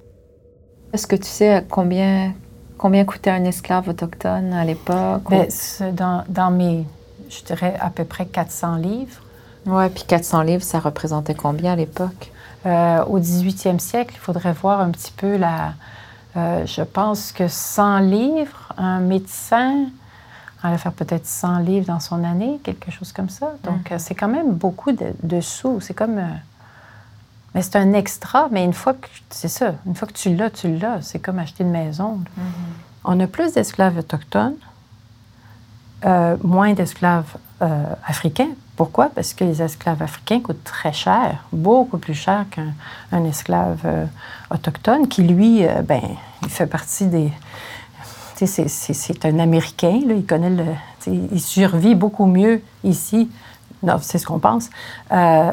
Est-ce 0.92 1.08
que 1.08 1.16
tu 1.16 1.26
sais 1.26 1.66
combien, 1.68 2.34
combien 2.76 3.04
coûtait 3.04 3.30
un 3.30 3.44
esclave 3.44 3.88
autochtone 3.88 4.52
à 4.52 4.64
l'époque? 4.64 5.24
Ben, 5.28 5.48
dans, 5.92 6.22
dans 6.28 6.52
mes, 6.52 6.86
je 7.28 7.42
dirais, 7.42 7.74
à 7.80 7.90
peu 7.90 8.04
près 8.04 8.26
400 8.26 8.76
livres. 8.76 9.20
Oui, 9.66 9.88
puis 9.92 10.04
400 10.06 10.42
livres, 10.42 10.62
ça 10.62 10.78
représentait 10.78 11.34
combien 11.34 11.72
à 11.72 11.76
l'époque? 11.76 12.30
Euh, 12.64 13.04
au 13.06 13.18
18e 13.18 13.80
siècle, 13.80 14.14
il 14.14 14.20
faudrait 14.20 14.52
voir 14.52 14.80
un 14.80 14.90
petit 14.90 15.12
peu 15.16 15.36
la... 15.36 15.74
Euh, 16.36 16.64
je 16.64 16.82
pense 16.82 17.32
que 17.32 17.48
100 17.48 17.98
livres, 17.98 18.72
un 18.76 19.00
médecin 19.00 19.86
allait 20.62 20.78
faire 20.78 20.92
peut-être 20.92 21.26
100 21.26 21.58
livres 21.58 21.86
dans 21.86 22.00
son 22.00 22.24
année, 22.24 22.60
quelque 22.62 22.90
chose 22.90 23.12
comme 23.12 23.28
ça. 23.28 23.52
Donc, 23.64 23.92
euh, 23.92 23.96
c'est 23.98 24.14
quand 24.14 24.28
même 24.28 24.52
beaucoup 24.52 24.92
de, 24.92 25.40
sous. 25.40 25.80
C'est 25.80 25.94
comme... 25.94 26.20
mais 27.54 27.62
c'est 27.62 27.76
un 27.76 27.92
extra, 27.92 28.48
mais 28.50 28.64
une 28.64 28.72
fois 28.72 28.94
que... 28.94 29.06
C'est 29.30 29.48
ça. 29.48 29.74
Une 29.86 29.94
fois 29.94 30.08
que 30.08 30.14
tu 30.14 30.34
l'as, 30.34 30.50
tu 30.50 30.76
l'as. 30.76 31.02
C'est 31.02 31.18
comme 31.18 31.38
acheter 31.38 31.64
une 31.64 31.70
maison. 31.70 32.18
Mm-hmm. 32.18 32.42
On 33.04 33.20
a 33.20 33.26
plus 33.26 33.52
d'esclaves 33.52 33.98
autochtones, 33.98 34.56
moins 36.42 36.72
d'esclaves 36.74 37.36
africains, 37.60 38.50
pourquoi? 38.78 39.10
Parce 39.12 39.34
que 39.34 39.42
les 39.42 39.60
esclaves 39.60 40.00
africains 40.00 40.38
coûtent 40.38 40.62
très 40.62 40.92
cher, 40.92 41.44
beaucoup 41.52 41.98
plus 41.98 42.14
cher 42.14 42.44
qu'un 42.48 43.24
esclave 43.24 43.80
euh, 43.84 44.06
autochtone 44.50 45.08
qui, 45.08 45.24
lui, 45.24 45.66
euh, 45.66 45.82
ben, 45.82 46.00
il 46.42 46.48
fait 46.48 46.68
partie 46.68 47.06
des... 47.06 47.32
C'est 48.46 49.24
un 49.24 49.38
Américain, 49.38 50.00
là, 50.06 50.14
il 50.14 50.24
connaît 50.24 50.50
le... 50.50 50.64
Il 51.06 51.40
survit 51.40 51.94
beaucoup 51.94 52.26
mieux 52.26 52.60
ici, 52.84 53.30
c'est 54.00 54.18
ce 54.18 54.26
qu'on 54.26 54.38
pense, 54.38 54.68
euh, 55.12 55.50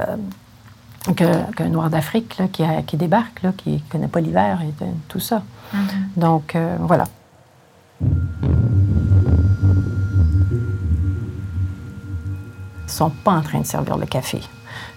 qu'un 1.16 1.70
Noir 1.70 1.90
d'Afrique 1.90 2.42
qui, 2.52 2.64
qui, 2.86 2.98
débarque, 2.98 3.42
là, 3.42 3.54
qui 3.56 3.72
ne 3.74 3.92
connaît 3.92 4.08
pas 4.08 4.20
l'hiver 4.20 4.60
et 4.62 4.74
tout 5.08 5.20
ça. 5.20 5.44
Mm-hmm. 5.74 6.20
Donc, 6.20 6.58
voilà. 6.80 7.06
sont 12.96 13.10
pas 13.10 13.32
en 13.34 13.42
train 13.42 13.60
de 13.60 13.66
servir 13.66 13.98
le 13.98 14.06
café. 14.06 14.42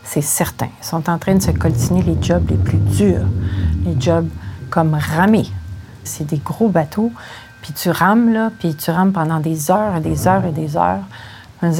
C'est 0.04 0.22
certain. 0.22 0.68
Ils 0.80 0.86
sont 0.86 1.08
en 1.10 1.18
train 1.18 1.34
de 1.34 1.42
se 1.42 1.50
coltiner 1.50 2.02
les 2.02 2.16
jobs 2.22 2.48
les 2.48 2.56
plus 2.56 2.78
durs, 2.78 3.26
les 3.84 4.00
jobs 4.00 4.28
comme 4.70 4.94
ramer. 4.94 5.46
C'est 6.04 6.24
des 6.24 6.38
gros 6.38 6.68
bateaux, 6.68 7.12
puis 7.62 7.72
tu 7.72 7.90
rames, 7.90 8.32
là, 8.32 8.50
puis 8.58 8.74
tu 8.74 8.90
rames 8.90 9.12
pendant 9.12 9.40
des 9.40 9.70
heures 9.70 9.96
et 9.96 10.00
des 10.00 10.28
heures 10.28 10.44
et 10.44 10.52
des 10.52 10.76
heures. 10.76 11.02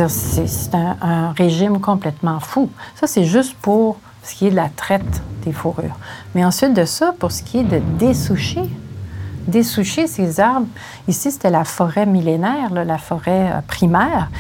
C'est 0.09 0.75
un, 0.75 1.33
régime 1.33 1.81
complètement 1.81 2.41
fou. 2.41 2.69
Ça, 2.97 3.07
c'est 3.07 3.25
juste 3.25 3.55
pour 3.63 3.99
ce 4.25 4.35
qui 4.35 4.49
est 4.49 4.51
de 4.51 4.57
la 4.57 4.69
traite 4.69 5.23
des 5.45 5.53
fourrures. 5.53 5.97
Mais 6.35 6.45
ensuite 6.45 6.75
de 6.75 6.85
ça, 6.85 7.15
pour 7.19 7.31
ce 7.31 7.43
qui 7.43 7.59
est 7.59 7.65
de 7.65 7.81
dessoucher, 7.99 8.69
dessoucher 9.47 10.07
ces 10.07 10.41
arbres. 10.41 10.67
Ici, 11.07 11.31
c'était 11.31 11.51
la 11.51 11.65
forêt 11.65 12.07
millénaire, 12.07 12.71
la 12.73 12.99
forêt 12.99 13.51
euh, 13.51 13.61
primaire, 13.67 14.31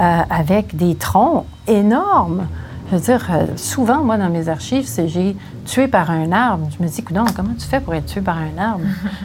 euh, 0.00 0.22
avec 0.30 0.76
des 0.76 0.94
troncs 0.94 1.44
énormes. 1.66 2.46
Je 2.90 2.96
veux 2.96 3.00
dire, 3.00 3.26
euh, 3.30 3.46
souvent, 3.56 4.04
moi, 4.04 4.16
dans 4.18 4.28
mes 4.28 4.48
archives, 4.48 4.86
c'est 4.86 5.08
j'ai 5.08 5.34
tué 5.64 5.88
par 5.88 6.10
un 6.10 6.30
arbre. 6.32 6.68
Je 6.76 6.82
me 6.82 6.88
dis, 6.88 7.02
comment 7.02 7.24
tu 7.58 7.66
fais 7.66 7.80
pour 7.80 7.94
être 7.94 8.06
tué 8.06 8.20
par 8.20 8.38
un 8.38 8.58
arbre? 8.58 8.84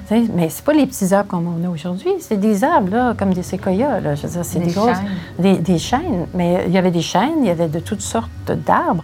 mais 0.33 0.49
c'est 0.49 0.63
pas 0.63 0.73
les 0.73 0.85
petits 0.85 1.13
arbres 1.13 1.29
comme 1.29 1.47
on 1.47 1.67
a 1.67 1.69
aujourd'hui, 1.69 2.11
c'est 2.19 2.39
des 2.39 2.63
arbres, 2.63 2.91
là, 2.91 3.13
comme 3.17 3.33
des 3.33 3.43
séquoias. 3.43 3.99
Là. 3.99 4.15
Je 4.15 4.23
veux 4.23 4.29
dire, 4.29 4.45
c'est 4.45 4.59
des, 4.59 4.67
des, 4.67 4.71
grosses. 4.71 4.97
Des, 5.37 5.57
des 5.57 5.77
chênes. 5.77 6.27
Mais 6.33 6.63
il 6.67 6.73
y 6.73 6.77
avait 6.77 6.91
des 6.91 7.01
chênes, 7.01 7.39
il 7.41 7.47
y 7.47 7.51
avait 7.51 7.67
de 7.67 7.79
toutes 7.79 8.01
sortes 8.01 8.29
d'arbres. 8.65 9.03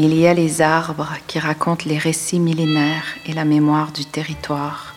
Il 0.00 0.14
y 0.14 0.28
a 0.28 0.32
les 0.32 0.62
arbres 0.62 1.12
qui 1.26 1.40
racontent 1.40 1.82
les 1.84 1.98
récits 1.98 2.38
millénaires 2.38 3.16
et 3.26 3.32
la 3.32 3.44
mémoire 3.44 3.90
du 3.90 4.04
territoire. 4.04 4.94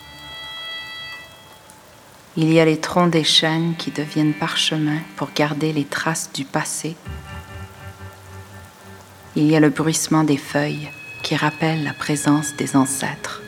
Il 2.36 2.52
y 2.52 2.60
a 2.60 2.64
les 2.64 2.76
troncs 2.76 3.10
des 3.10 3.24
chênes 3.24 3.74
qui 3.76 3.90
deviennent 3.90 4.32
parchemins 4.32 5.00
pour 5.16 5.30
garder 5.34 5.72
les 5.72 5.86
traces 5.86 6.30
du 6.32 6.44
passé. 6.44 6.94
Il 9.34 9.50
y 9.50 9.56
a 9.56 9.60
le 9.60 9.70
bruissement 9.70 10.22
des 10.22 10.36
feuilles 10.36 10.88
qui 11.24 11.34
rappelle 11.34 11.82
la 11.82 11.94
présence 11.94 12.54
des 12.54 12.76
ancêtres. 12.76 13.41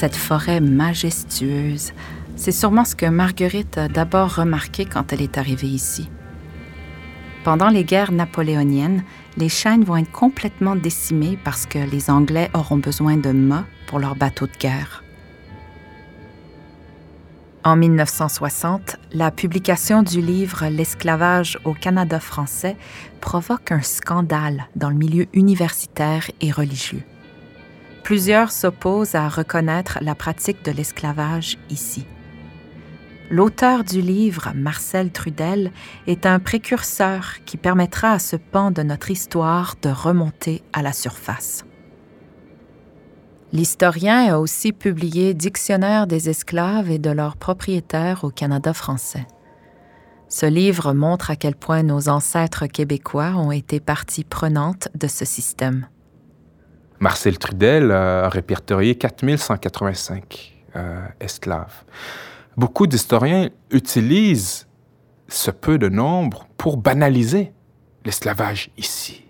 Cette 0.00 0.16
forêt 0.16 0.62
majestueuse, 0.62 1.92
c'est 2.34 2.52
sûrement 2.52 2.86
ce 2.86 2.96
que 2.96 3.04
Marguerite 3.04 3.76
a 3.76 3.86
d'abord 3.86 4.36
remarqué 4.36 4.86
quand 4.86 5.12
elle 5.12 5.20
est 5.20 5.36
arrivée 5.36 5.66
ici. 5.66 6.08
Pendant 7.44 7.68
les 7.68 7.84
guerres 7.84 8.10
napoléoniennes, 8.10 9.04
les 9.36 9.50
chaînes 9.50 9.84
vont 9.84 9.98
être 9.98 10.10
complètement 10.10 10.74
décimées 10.74 11.38
parce 11.44 11.66
que 11.66 11.78
les 11.78 12.08
Anglais 12.08 12.48
auront 12.54 12.78
besoin 12.78 13.18
de 13.18 13.30
mâts 13.30 13.66
pour 13.88 13.98
leurs 13.98 14.16
bateaux 14.16 14.46
de 14.46 14.56
guerre. 14.58 15.04
En 17.62 17.76
1960, 17.76 18.96
la 19.12 19.30
publication 19.30 20.02
du 20.02 20.22
livre 20.22 20.64
L'esclavage 20.68 21.58
au 21.66 21.74
Canada 21.74 22.20
français 22.20 22.78
provoque 23.20 23.70
un 23.70 23.82
scandale 23.82 24.66
dans 24.76 24.88
le 24.88 24.96
milieu 24.96 25.26
universitaire 25.34 26.30
et 26.40 26.52
religieux. 26.52 27.02
Plusieurs 28.10 28.50
s'opposent 28.50 29.14
à 29.14 29.28
reconnaître 29.28 29.98
la 30.00 30.16
pratique 30.16 30.64
de 30.64 30.72
l'esclavage 30.72 31.58
ici. 31.70 32.04
L'auteur 33.30 33.84
du 33.84 34.00
livre, 34.00 34.50
Marcel 34.52 35.12
Trudel, 35.12 35.70
est 36.08 36.26
un 36.26 36.40
précurseur 36.40 37.36
qui 37.46 37.56
permettra 37.56 38.10
à 38.10 38.18
ce 38.18 38.34
pan 38.34 38.72
de 38.72 38.82
notre 38.82 39.12
histoire 39.12 39.76
de 39.80 39.90
remonter 39.90 40.64
à 40.72 40.82
la 40.82 40.92
surface. 40.92 41.64
L'historien 43.52 44.34
a 44.34 44.38
aussi 44.38 44.72
publié 44.72 45.32
Dictionnaire 45.32 46.08
des 46.08 46.28
esclaves 46.28 46.90
et 46.90 46.98
de 46.98 47.10
leurs 47.10 47.36
propriétaires 47.36 48.24
au 48.24 48.30
Canada 48.30 48.74
français. 48.74 49.28
Ce 50.28 50.46
livre 50.46 50.94
montre 50.94 51.30
à 51.30 51.36
quel 51.36 51.54
point 51.54 51.84
nos 51.84 52.08
ancêtres 52.08 52.66
québécois 52.66 53.34
ont 53.36 53.52
été 53.52 53.78
partie 53.78 54.24
prenante 54.24 54.88
de 54.98 55.06
ce 55.06 55.24
système. 55.24 55.86
Marcel 57.00 57.38
Trudel 57.38 57.90
a 57.90 58.28
répertorié 58.28 58.94
4185 58.94 60.56
euh, 60.76 61.00
esclaves 61.18 61.84
beaucoup 62.56 62.86
d'historiens 62.86 63.48
utilisent 63.70 64.66
ce 65.28 65.50
peu 65.50 65.78
de 65.78 65.88
nombre 65.88 66.46
pour 66.56 66.76
banaliser 66.76 67.52
l'esclavage 68.04 68.70
ici. 68.76 69.24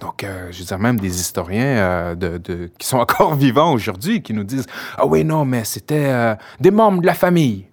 Donc, 0.00 0.24
euh, 0.24 0.48
je 0.50 0.60
veux 0.60 0.64
dire, 0.64 0.78
même 0.78 0.98
des 0.98 1.20
historiens 1.20 1.76
euh, 2.16 2.38
qui 2.78 2.86
sont 2.86 2.98
encore 3.06 3.34
vivants 3.34 3.72
aujourd'hui, 3.72 4.22
qui 4.22 4.32
nous 4.32 4.44
disent 4.44 4.66
Ah 4.96 5.06
oui, 5.06 5.24
non, 5.24 5.44
mais 5.44 5.64
c'était 5.64 6.36
des 6.58 6.70
membres 6.70 7.02
de 7.02 7.06
la 7.06 7.14
famille. 7.14 7.66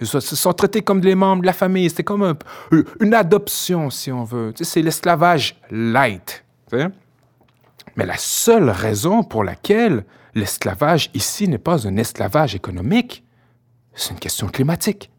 Ils 0.00 0.06
se 0.06 0.20
sont 0.20 0.52
traités 0.54 0.80
comme 0.80 1.02
des 1.02 1.14
membres 1.14 1.42
de 1.42 1.46
la 1.46 1.52
famille. 1.52 1.90
C'était 1.90 2.04
comme 2.04 2.34
une 3.00 3.12
adoption, 3.12 3.90
si 3.90 4.10
on 4.10 4.24
veut. 4.24 4.54
C'est 4.58 4.80
l'esclavage 4.80 5.60
light. 5.70 6.42
Mais 8.00 8.06
la 8.06 8.16
seule 8.16 8.70
raison 8.70 9.22
pour 9.22 9.44
laquelle 9.44 10.06
l'esclavage 10.34 11.10
ici 11.12 11.46
n'est 11.48 11.58
pas 11.58 11.86
un 11.86 11.98
esclavage 11.98 12.54
économique, 12.54 13.22
c'est 13.92 14.12
une 14.12 14.18
question 14.18 14.48
climatique. 14.48 15.10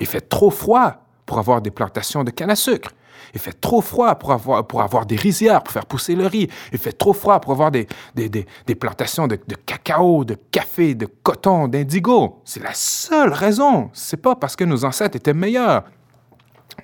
Il 0.00 0.06
fait 0.06 0.28
trop 0.28 0.50
froid 0.50 1.02
pour 1.24 1.38
avoir 1.38 1.62
des 1.62 1.70
plantations 1.70 2.22
de 2.22 2.30
canne 2.30 2.50
à 2.50 2.56
sucre. 2.56 2.90
Il 3.32 3.40
fait 3.40 3.58
trop 3.58 3.80
froid 3.80 4.16
pour 4.16 4.32
avoir, 4.32 4.66
pour 4.66 4.82
avoir 4.82 5.06
des 5.06 5.16
rizières, 5.16 5.62
pour 5.62 5.72
faire 5.72 5.86
pousser 5.86 6.14
le 6.14 6.26
riz. 6.26 6.50
Il 6.74 6.78
fait 6.78 6.92
trop 6.92 7.14
froid 7.14 7.40
pour 7.40 7.52
avoir 7.52 7.70
des, 7.70 7.86
des, 8.14 8.28
des, 8.28 8.74
plantations 8.74 9.26
de, 9.26 9.38
de, 9.48 9.54
cacao, 9.54 10.22
de 10.22 10.36
café, 10.50 10.94
de 10.94 11.06
coton, 11.06 11.68
d'indigo. 11.68 12.42
C'est 12.44 12.62
la 12.62 12.74
seule 12.74 13.32
raison. 13.32 13.88
C'est 13.94 14.18
pas 14.18 14.36
parce 14.36 14.56
que 14.56 14.64
nos 14.64 14.84
ancêtres 14.84 15.16
étaient 15.16 15.32
meilleurs. 15.32 15.84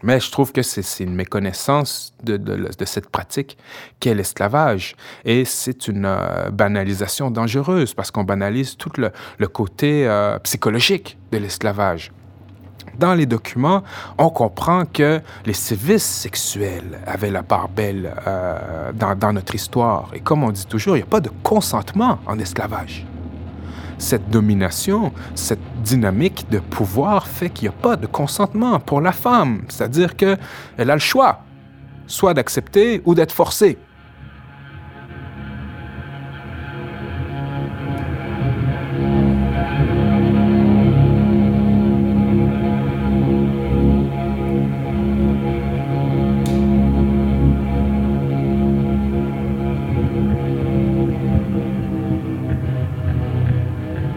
Mais 0.02 0.20
je 0.20 0.30
trouve 0.30 0.52
que 0.52 0.62
c'est 0.62 1.04
une 1.04 1.14
méconnaissance 1.14 2.12
de, 2.22 2.68
cette 2.84 3.08
pratique 3.08 3.56
qu'est 4.00 4.14
l'esclavage. 4.14 4.96
Et 5.24 5.44
c'est 5.44 5.88
une 5.88 6.04
euh, 6.06 6.50
banalisation 6.50 7.30
dangereuse 7.30 7.94
parce 7.94 8.10
qu'on 8.10 8.24
banalise 8.24 8.76
tout 8.76 8.92
le, 8.98 9.48
côté 9.48 10.06
euh, 10.06 10.38
psychologique 10.40 11.18
de 11.32 11.38
l'esclavage. 11.38 12.12
Dans 12.98 13.14
les 13.14 13.26
documents, 13.26 13.82
on 14.16 14.30
comprend 14.30 14.84
que 14.86 15.20
les 15.44 15.52
sévices 15.52 16.04
sexuels 16.04 16.98
avaient 17.06 17.30
la 17.30 17.42
part 17.42 17.68
belle 17.68 18.14
euh, 18.26 18.92
dans 18.92 19.32
notre 19.32 19.54
histoire. 19.54 20.08
Et 20.14 20.20
comme 20.20 20.42
on 20.44 20.50
dit 20.50 20.66
toujours, 20.66 20.96
il 20.96 21.00
n'y 21.00 21.06
a 21.06 21.10
pas 21.10 21.20
de 21.20 21.30
consentement 21.42 22.18
en 22.26 22.38
esclavage 22.38 23.06
cette 23.98 24.30
domination, 24.30 25.12
cette 25.34 25.60
dynamique 25.82 26.46
de 26.50 26.58
pouvoir 26.58 27.26
fait 27.26 27.50
qu'il 27.50 27.68
n'y 27.68 27.74
a 27.74 27.78
pas 27.78 27.96
de 27.96 28.06
consentement 28.06 28.78
pour 28.80 29.00
la 29.00 29.12
femme. 29.12 29.62
C'est-à-dire 29.68 30.16
qu'elle 30.16 30.38
a 30.78 30.94
le 30.94 30.98
choix, 30.98 31.44
soit 32.06 32.34
d'accepter 32.34 33.02
ou 33.04 33.14
d'être 33.14 33.32
forcée. 33.32 33.78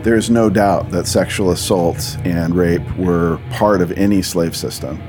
There's 0.10 0.32
no 0.32 0.50
doubt 0.50 0.90
that 0.90 1.06
sexual 1.06 1.52
assault 1.52 2.18
and 2.26 2.56
rape 2.56 2.82
were 2.98 3.40
part 3.52 3.80
of 3.80 3.92
any 3.92 4.24
slave 4.24 4.56
system. 4.56 5.00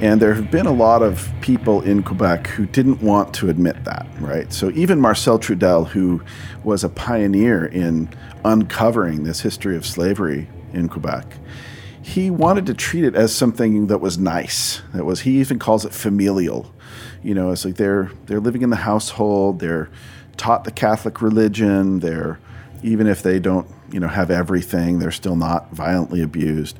And 0.00 0.22
there 0.22 0.34
have 0.34 0.52
been 0.52 0.66
a 0.66 0.72
lot 0.72 1.02
of 1.02 1.28
people 1.40 1.82
in 1.82 2.04
Quebec 2.04 2.46
who 2.46 2.64
didn't 2.66 3.02
want 3.02 3.34
to 3.34 3.48
admit 3.48 3.82
that, 3.86 4.06
right? 4.20 4.52
So 4.52 4.70
even 4.70 5.00
Marcel 5.00 5.40
Trudel, 5.40 5.88
who 5.88 6.22
was 6.62 6.84
a 6.84 6.88
pioneer 6.88 7.66
in 7.66 8.08
uncovering 8.44 9.24
this 9.24 9.40
history 9.40 9.76
of 9.76 9.84
slavery 9.84 10.48
in 10.72 10.88
Quebec, 10.88 11.26
he 12.00 12.30
wanted 12.30 12.66
to 12.66 12.74
treat 12.74 13.02
it 13.02 13.16
as 13.16 13.34
something 13.34 13.88
that 13.88 13.98
was 13.98 14.16
nice. 14.16 14.80
That 14.94 15.04
was 15.04 15.22
he 15.22 15.40
even 15.40 15.58
calls 15.58 15.84
it 15.84 15.92
familial. 15.92 16.72
You 17.24 17.34
know, 17.34 17.50
it's 17.50 17.64
like 17.64 17.74
they're 17.74 18.12
they're 18.26 18.38
living 18.38 18.62
in 18.62 18.70
the 18.70 18.76
household, 18.76 19.58
they're 19.58 19.90
taught 20.36 20.62
the 20.62 20.70
Catholic 20.70 21.20
religion, 21.20 21.98
they're 21.98 22.38
even 22.84 23.08
if 23.08 23.24
they 23.24 23.40
don't 23.40 23.66
you 23.92 24.00
know 24.00 24.08
have 24.08 24.30
everything 24.30 24.98
they're 24.98 25.10
still 25.10 25.36
not 25.36 25.70
violently 25.72 26.22
abused 26.22 26.78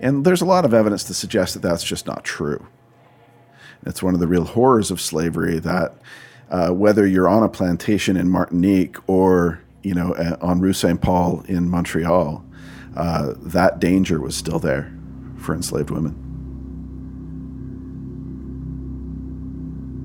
and 0.00 0.24
there's 0.24 0.40
a 0.40 0.44
lot 0.44 0.64
of 0.64 0.72
evidence 0.72 1.04
to 1.04 1.14
suggest 1.14 1.54
that 1.54 1.62
that's 1.62 1.84
just 1.84 2.06
not 2.06 2.24
true 2.24 2.66
it's 3.86 4.02
one 4.02 4.14
of 4.14 4.20
the 4.20 4.26
real 4.26 4.44
horrors 4.44 4.90
of 4.90 5.00
slavery 5.00 5.58
that 5.58 5.94
uh, 6.50 6.70
whether 6.70 7.06
you're 7.06 7.28
on 7.28 7.42
a 7.42 7.48
plantation 7.48 8.16
in 8.16 8.28
martinique 8.28 8.96
or 9.08 9.60
you 9.82 9.94
know 9.94 10.12
on 10.40 10.60
rue 10.60 10.72
saint 10.72 11.00
paul 11.00 11.42
in 11.48 11.68
montreal 11.68 12.44
uh, 12.96 13.34
that 13.38 13.78
danger 13.78 14.20
was 14.20 14.36
still 14.36 14.58
there 14.58 14.92
for 15.38 15.54
enslaved 15.54 15.90
women 15.90 16.26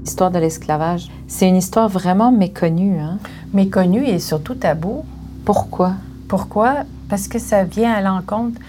L'histoire 0.05 0.29
de 0.29 0.37
l'esclavage, 0.37 1.07
c'est 1.27 1.49
une 1.49 1.55
histoire 1.55 1.89
vraiment 1.89 2.31
méconnue. 2.31 2.99
Hein? 2.99 3.17
Méconnue 3.53 4.05
et 4.05 4.19
surtout 4.19 4.53
tabou. 4.53 5.03
Pourquoi? 5.45 5.93
Pourquoi? 6.27 6.83
Parce 7.09 7.27
que 7.27 7.39
ça 7.39 7.63
vient 7.63 7.93
à 7.93 8.01
l'encontre, 8.01 8.59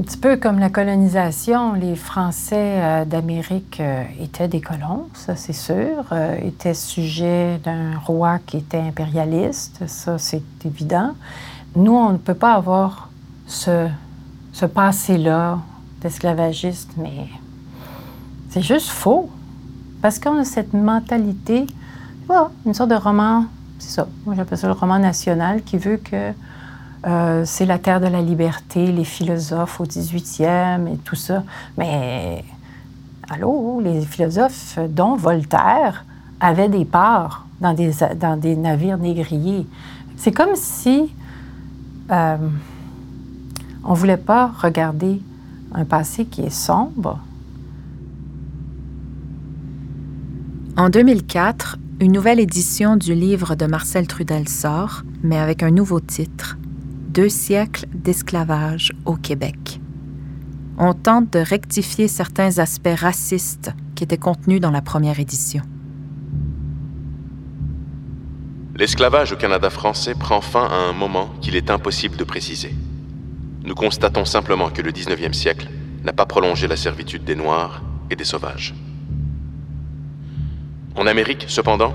un 0.00 0.02
petit 0.02 0.16
peu 0.16 0.36
comme 0.36 0.58
la 0.58 0.70
colonisation. 0.70 1.74
Les 1.74 1.94
Français 1.94 2.80
euh, 2.80 3.04
d'Amérique 3.04 3.78
euh, 3.80 4.02
étaient 4.20 4.48
des 4.48 4.60
colons, 4.60 5.06
ça 5.14 5.36
c'est 5.36 5.52
sûr, 5.52 6.04
euh, 6.10 6.36
étaient 6.42 6.74
sujets 6.74 7.58
d'un 7.64 7.96
roi 7.98 8.38
qui 8.44 8.56
était 8.56 8.80
impérialiste, 8.80 9.86
ça 9.86 10.18
c'est 10.18 10.42
évident. 10.64 11.12
Nous, 11.76 11.94
on 11.94 12.12
ne 12.12 12.18
peut 12.18 12.34
pas 12.34 12.54
avoir 12.54 13.08
ce, 13.46 13.86
ce 14.52 14.66
passé-là 14.66 15.58
d'esclavagiste, 16.00 16.90
mais 16.96 17.28
c'est 18.50 18.62
juste 18.62 18.88
faux. 18.88 19.30
Parce 20.02 20.18
qu'on 20.18 20.38
a 20.38 20.44
cette 20.44 20.74
mentalité, 20.74 21.66
une 22.66 22.74
sorte 22.74 22.90
de 22.90 22.96
roman 22.96 23.44
c'est 23.82 23.96
ça. 23.96 24.06
Moi, 24.24 24.36
j'appelle 24.36 24.58
ça 24.58 24.68
le 24.68 24.74
roman 24.74 25.00
national 25.00 25.62
qui 25.62 25.76
veut 25.76 25.96
que 25.96 26.30
euh, 27.04 27.42
c'est 27.44 27.66
la 27.66 27.78
terre 27.78 28.00
de 28.00 28.06
la 28.06 28.22
liberté, 28.22 28.92
les 28.92 29.04
philosophes 29.04 29.80
au 29.80 29.84
18e 29.84 30.86
et 30.86 30.96
tout 30.98 31.16
ça. 31.16 31.42
Mais, 31.76 32.44
allô, 33.28 33.80
les 33.80 34.02
philosophes, 34.02 34.78
dont 34.88 35.16
Voltaire, 35.16 36.04
avaient 36.40 36.68
des 36.68 36.84
parts 36.84 37.46
dans 37.60 37.74
des, 37.74 38.56
navires 38.56 38.98
négriers. 38.98 39.66
C'est 40.16 40.32
comme 40.32 40.54
si 40.54 41.12
euh, 42.10 42.36
on 43.82 43.92
ne 43.92 43.96
voulait 43.96 44.16
pas 44.16 44.52
regarder 44.56 45.20
un 45.74 45.84
passé 45.84 46.24
qui 46.24 46.42
est 46.42 46.50
sombre. 46.50 47.18
En 50.76 50.88
2004, 50.88 51.78
une 52.02 52.10
nouvelle 52.10 52.40
édition 52.40 52.96
du 52.96 53.14
livre 53.14 53.54
de 53.54 53.64
Marcel 53.64 54.08
Trudel 54.08 54.48
sort, 54.48 55.02
mais 55.22 55.38
avec 55.38 55.62
un 55.62 55.70
nouveau 55.70 56.00
titre 56.00 56.56
Deux 57.08 57.28
siècles 57.28 57.86
d'esclavage 57.94 58.90
au 59.04 59.14
Québec. 59.14 59.80
On 60.78 60.94
tente 60.94 61.32
de 61.32 61.38
rectifier 61.38 62.08
certains 62.08 62.58
aspects 62.58 62.98
racistes 62.98 63.70
qui 63.94 64.02
étaient 64.02 64.18
contenus 64.18 64.60
dans 64.60 64.72
la 64.72 64.82
première 64.82 65.20
édition. 65.20 65.62
L'esclavage 68.74 69.30
au 69.30 69.36
Canada 69.36 69.70
français 69.70 70.16
prend 70.16 70.40
fin 70.40 70.64
à 70.64 70.74
un 70.74 70.92
moment 70.92 71.30
qu'il 71.40 71.54
est 71.54 71.70
impossible 71.70 72.16
de 72.16 72.24
préciser. 72.24 72.74
Nous 73.62 73.76
constatons 73.76 74.24
simplement 74.24 74.70
que 74.70 74.82
le 74.82 74.90
19e 74.90 75.34
siècle 75.34 75.68
n'a 76.02 76.12
pas 76.12 76.26
prolongé 76.26 76.66
la 76.66 76.76
servitude 76.76 77.22
des 77.22 77.36
Noirs 77.36 77.80
et 78.10 78.16
des 78.16 78.24
Sauvages. 78.24 78.74
En 80.94 81.06
Amérique, 81.06 81.46
cependant, 81.48 81.94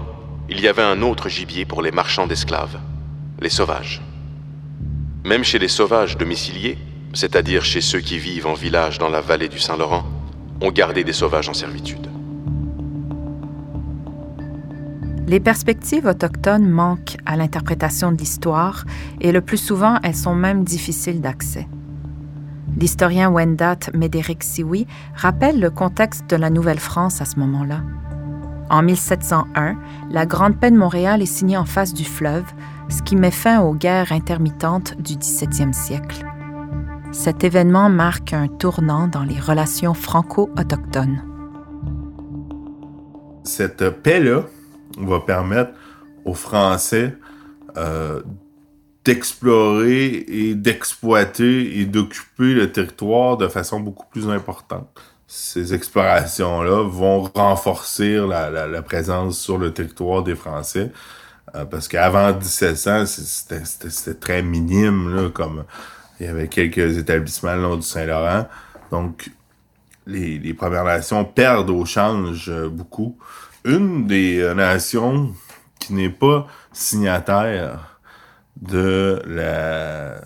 il 0.50 0.60
y 0.60 0.68
avait 0.68 0.84
un 0.84 1.02
autre 1.02 1.30
gibier 1.30 1.66
pour 1.66 1.82
les 1.82 1.92
marchands 1.92 2.26
d'esclaves, 2.26 2.80
les 3.40 3.50
sauvages. 3.50 4.02
Même 5.24 5.44
chez 5.44 5.60
les 5.60 5.68
sauvages 5.68 6.18
domiciliés, 6.18 6.78
c'est-à-dire 7.14 7.64
chez 7.64 7.82
ceux 7.82 8.00
qui 8.00 8.18
vivent 8.18 8.48
en 8.48 8.54
village 8.54 8.98
dans 8.98 9.10
la 9.10 9.22
vallée 9.22 9.50
du 9.50 9.60
Saint-Laurent, 9.60 10.06
on 10.62 10.72
gardait 10.72 11.04
des 11.04 11.14
sauvages 11.14 11.50
en 11.50 11.54
servitude. 11.54 12.08
Les 15.28 15.42
perspectives 15.42 16.06
autochtones 16.06 16.70
manquent 16.70 17.18
à 17.26 17.36
l'interprétation 17.36 18.14
de 18.14 18.18
l'histoire 18.18 18.86
et 19.20 19.34
le 19.34 19.42
plus 19.42 19.58
souvent 19.58 20.00
elles 20.02 20.16
sont 20.16 20.36
même 20.36 20.64
difficiles 20.64 21.20
d'accès. 21.20 21.68
L'historien 22.80 23.30
Wendat 23.30 23.92
Médéric 23.94 24.44
Sioui 24.44 24.88
rappelle 25.16 25.60
le 25.60 25.70
contexte 25.70 26.30
de 26.30 26.38
la 26.38 26.50
Nouvelle-France 26.50 27.22
à 27.22 27.26
ce 27.26 27.40
moment-là. 27.40 27.82
En 28.70 28.82
1701, 28.84 29.78
la 30.10 30.26
Grande 30.26 30.60
Paix 30.60 30.72
de 30.72 30.78
Montréal 30.78 31.22
est 31.22 31.26
signée 31.26 31.58
en 31.58 31.66
face 31.66 31.94
du 31.94 32.04
fleuve, 32.04 32.46
ce 32.90 33.02
qui 33.02 33.16
met 33.16 33.32
fin 33.32 33.62
aux 33.62 33.74
guerres 33.74 34.12
intermittentes 34.12 35.00
du 35.02 35.14
17e 35.14 35.72
siècle. 35.72 36.26
Cet 37.14 37.46
événement 37.46 37.90
marque 37.90 38.34
un 38.34 38.48
tournant 38.48 39.08
dans 39.08 39.24
les 39.24 39.40
relations 39.40 39.94
franco-autochtones. 39.94 41.24
Cette 43.44 43.90
paix-là 43.90 44.44
va 44.98 45.22
permettre 45.22 45.72
aux 46.26 46.34
Français 46.34 47.16
euh, 47.78 48.22
d'explorer 49.06 50.26
et 50.28 50.56
d'exploiter 50.56 51.80
et 51.80 51.86
d'occuper 51.86 52.54
le 52.54 52.70
territoire 52.74 53.38
de 53.38 53.48
façon 53.48 53.80
beaucoup 53.80 54.06
plus 54.12 54.30
importante. 54.30 54.90
Ces 55.28 55.74
explorations-là 55.74 56.84
vont 56.88 57.24
renforcer 57.24 58.16
la, 58.16 58.50
la, 58.50 58.82
présence 58.82 59.38
sur 59.38 59.58
le 59.58 59.74
territoire 59.74 60.24
des 60.24 60.36
Français. 60.36 60.92
Euh, 61.56 61.66
parce 61.66 61.90
qu'avant 61.90 62.34
1700, 62.34 63.06
c'était 63.06 64.14
très 64.14 64.42
minime, 64.42 65.14
là, 65.14 65.30
comme 65.30 65.66
il 66.20 66.26
y 66.26 66.30
avait 66.30 66.48
quelques 66.48 66.98
établissements 66.98 67.56
le 67.56 67.62
long 67.62 67.76
du 67.76 67.82
Saint-Laurent. 67.82 68.48
Donc, 68.90 69.30
les, 70.06 70.40
les, 70.40 70.54
Premières 70.54 70.86
Nations 70.86 71.26
perdent 71.26 71.70
au 71.70 71.84
change 71.84 72.50
euh, 72.50 72.70
beaucoup. 72.70 73.18
Une 73.66 74.08
des 74.08 74.40
euh, 74.40 74.54
nations 74.54 75.34
qui 75.80 75.94
n'est 75.94 76.10
pas 76.10 76.48
signataire 76.72 78.00
de 78.62 79.22
la, 79.26 80.22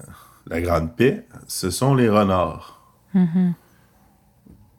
la 0.47 0.61
Grande 0.61 0.95
Paix, 0.95 1.25
ce 1.47 1.71
sont 1.71 1.95
les 1.95 2.07
renards. 2.07 2.81
Mm-hmm. 3.15 3.53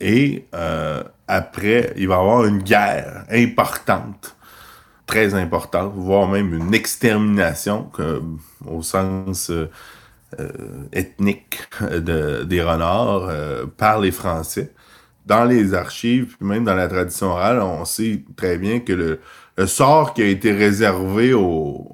Et 0.02 0.48
euh, 0.52 1.04
après, 1.28 1.92
il 1.96 2.08
va 2.08 2.16
y 2.16 2.18
avoir 2.18 2.44
une 2.44 2.58
guerre 2.58 3.24
importante, 3.30 4.36
très 5.06 5.34
importante, 5.34 5.92
voire 5.94 6.26
même 6.26 6.52
une 6.52 6.74
extermination 6.74 7.88
au 8.66 8.82
sens 8.82 9.50
euh, 9.50 9.70
euh, 10.40 10.48
ethnique 10.92 11.60
de, 11.80 12.42
des 12.42 12.62
renards 12.62 13.30
par 13.76 14.00
les 14.00 14.10
Français. 14.10 14.72
Dans 15.24 15.44
les 15.44 15.72
archives, 15.72 16.36
puis 16.36 16.48
même 16.48 16.64
dans 16.64 16.74
la 16.74 16.88
tradition 16.88 17.28
orale, 17.28 17.60
on 17.62 17.84
sait 17.84 18.24
très 18.36 18.58
bien 18.58 18.80
que 18.80 18.92
le, 18.92 19.20
sort 19.68 20.14
qui 20.14 20.22
a 20.22 20.26
été 20.26 20.50
réservé 20.50 21.32
aux, 21.32 21.88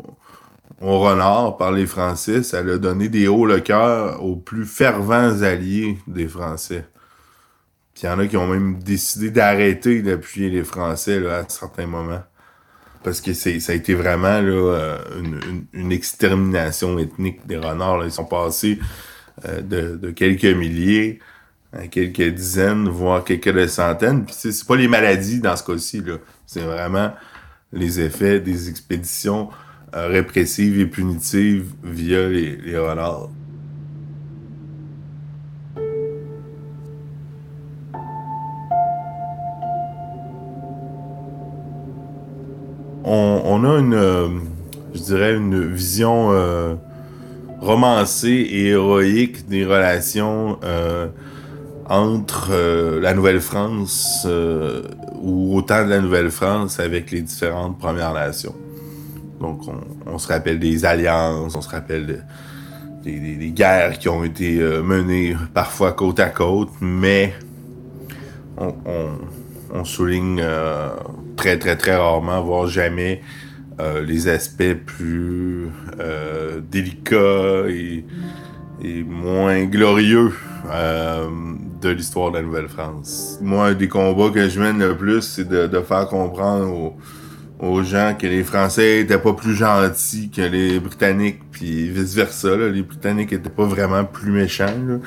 aux 0.81 0.99
renards 0.99 1.59
par 1.59 1.73
les 1.73 1.85
Français, 1.85 2.43
ça 2.43 2.61
a 2.61 2.79
donné 2.79 3.11
des 3.11 3.29
hauts 3.29 3.45
le 3.45 3.61
cœur 3.61 4.25
aux 4.25 4.37
plus 4.37 4.65
fervents 4.65 5.43
alliés 5.43 5.99
des 6.07 6.27
Français. 6.27 6.87
Il 8.03 8.07
y 8.07 8.09
en 8.09 8.19
a 8.19 8.27
qui 8.27 8.37
ont 8.37 8.47
même 8.47 8.79
décidé 8.79 9.31
d'arrêter 9.31 10.03
d'appuyer 10.03 10.51
les 10.51 10.65
Français 10.65 11.21
là, 11.21 11.39
à 11.39 11.49
certains 11.49 11.87
moments 11.87 12.23
parce 13.03 13.21
que 13.21 13.33
c'est 13.33 13.61
ça 13.61 13.73
a 13.73 13.75
été 13.75 13.95
vraiment 13.95 14.41
là, 14.41 14.51
euh, 14.51 14.99
une, 15.21 15.65
une, 15.73 15.93
extermination 15.93 16.99
ethnique 16.99 17.47
des 17.47 17.57
renards. 17.57 17.99
Là. 17.99 18.07
Ils 18.07 18.13
sont 18.13 18.25
passés 18.25 18.79
euh, 19.47 19.61
de, 19.63 19.97
de, 19.97 20.11
quelques 20.11 20.45
milliers 20.45 21.21
à 21.73 21.87
quelques 21.87 22.35
dizaines, 22.35 22.89
voire 22.89 23.25
quelques 23.25 23.69
centaines. 23.69 24.25
Puis 24.25 24.35
c'est 24.39 24.67
pas 24.67 24.77
les 24.77 24.89
maladies 24.89 25.41
dans 25.41 25.57
ce 25.57 25.65
cas-ci, 25.65 26.03
là. 26.03 26.17
C'est 26.47 26.63
vraiment 26.63 27.13
les 27.73 28.01
effets 28.01 28.41
des 28.41 28.71
expéditions 28.71 29.51
euh, 29.95 30.09
répressives 30.09 30.81
et 30.81 30.87
punitives 30.87 31.73
via 31.83 32.29
les, 32.29 32.57
les 32.57 32.79
renards. 32.79 33.31
On, 43.49 43.65
a 43.65 43.79
une, 43.79 43.95
euh, 43.95 44.29
vision 45.73 46.29
euh, 46.33 46.75
romancée 47.61 48.29
et 48.29 48.69
héroïque 48.69 49.49
des 49.49 49.65
relations 49.65 50.59
euh, 50.65 51.09
entre 51.89 52.53
la 53.01 53.15
Nouvelle-France 53.15 54.27
ou 55.23 55.57
au 55.57 55.63
temps 55.63 55.85
de 55.85 55.91
la 55.91 56.01
Nouvelle-France 56.01 56.79
avec 56.79 57.11
les 57.11 57.23
différentes 57.23 57.79
Premières 57.79 58.13
Nations. 58.13 58.55
Donc, 59.41 59.63
on, 60.05 60.19
se 60.19 60.29
rappelle 60.29 60.59
des 60.59 60.85
alliances, 60.85 61.55
on 61.55 61.63
se 61.63 61.69
rappelle 61.71 62.25
des, 63.03 63.51
guerres 63.53 63.99
qui 63.99 64.11
ont 64.11 64.23
été 64.23 64.59
menées 64.59 65.35
parfois 65.55 65.93
côte 65.93 66.21
à 66.21 66.29
côte, 66.29 66.69
mais 66.83 67.33
on 68.59 69.85
souligne 69.85 70.43
très, 71.39 71.57
très, 71.57 71.77
très 71.77 71.97
rarement, 71.97 72.43
voire 72.43 72.67
jamais, 72.67 73.23
euh, 73.81 74.03
les 74.03 74.29
aspects 74.29 74.75
plus 74.85 75.69
euh, 76.01 76.61
délicats 76.61 77.71
et, 77.71 78.05
moins 79.05 79.65
glorieux 79.65 80.33
euh, 80.71 81.27
de 81.81 81.89
l'histoire 81.89 82.31
de 82.31 82.39
la 82.39 82.43
Nouvelle-France. 82.43 83.39
Moi, 83.41 83.69
un 83.69 83.75
des 83.75 83.89
combats 83.89 84.31
que 84.31 84.49
je 84.49 84.61
mène 84.61 84.79
le 84.79 84.97
plus, 84.97 85.23
c'est 85.23 85.49
de, 85.49 85.81
faire 85.81 86.07
comprendre 86.09 86.95
aux, 87.61 87.83
gens 87.83 88.17
que 88.17 88.27
les 88.27 88.45
Français 88.45 89.01
étaient 89.01 89.19
pas 89.19 89.33
plus 89.33 89.55
gentils 89.55 90.31
que 90.31 90.43
les 90.43 90.79
Britanniques, 90.79 91.41
puis 91.51 91.89
vice-versa. 91.89 92.57
Les 92.57 92.83
Britanniques 92.83 93.33
étaient 93.33 93.49
pas 93.49 93.67
vraiment 93.67 94.05
plus 94.05 94.31
méchants. 94.31 95.01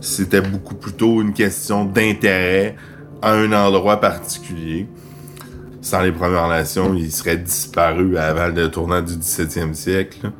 C'était 0.00 0.40
beaucoup 0.40 0.74
plutôt 0.74 1.22
une 1.22 1.32
question 1.32 1.84
d'intérêt 1.84 2.74
à 3.22 3.34
un 3.34 3.52
endroit 3.52 4.00
particulier 4.00 4.88
sans 5.88 6.02
les 6.02 6.12
Premières 6.12 6.48
Nations, 6.48 6.92
il 6.94 7.10
serait 7.10 7.38
disparu 7.38 8.18
avant 8.18 8.48
le 8.48 8.70
tournant 8.70 9.00
du 9.00 9.14
17e 9.14 9.72
siècle. 9.72 10.30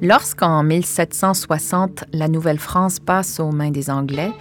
Lorsqu'en 0.00 0.62
1760, 0.62 2.04
la 2.14 2.28
Nouvelle-France 2.28 2.98
passe 2.98 3.38
aux 3.38 3.52
mains 3.52 3.70
des 3.70 3.90
Anglais, 3.90 4.32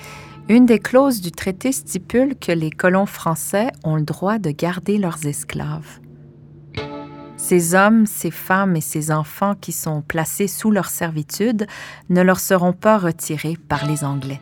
une 0.47 0.65
des 0.65 0.79
clauses 0.79 1.19
du 1.19 1.33
traité 1.33 1.73
stipule 1.73 2.35
que 2.37 2.53
les 2.53 2.71
colons 2.71 3.05
français 3.05 3.67
ont 3.83 3.97
le 3.97 4.03
droit 4.03 4.39
de 4.39 4.51
garder 4.51 4.97
leurs 4.97 5.25
esclaves. 5.25 5.99
Ces 7.49 7.75
hommes, 7.75 8.05
ces 8.07 8.29
femmes 8.29 8.75
et 8.75 8.81
ces 8.81 9.09
enfants 9.09 9.55
qui 9.55 9.71
sont 9.71 10.01
placés 10.01 10.49
sous 10.49 10.69
leur 10.69 10.89
servitude 10.89 11.65
ne 12.09 12.21
leur 12.21 12.41
seront 12.41 12.73
pas 12.73 12.97
retirés 12.97 13.57
par 13.69 13.85
les 13.85 14.03
Anglais. 14.03 14.41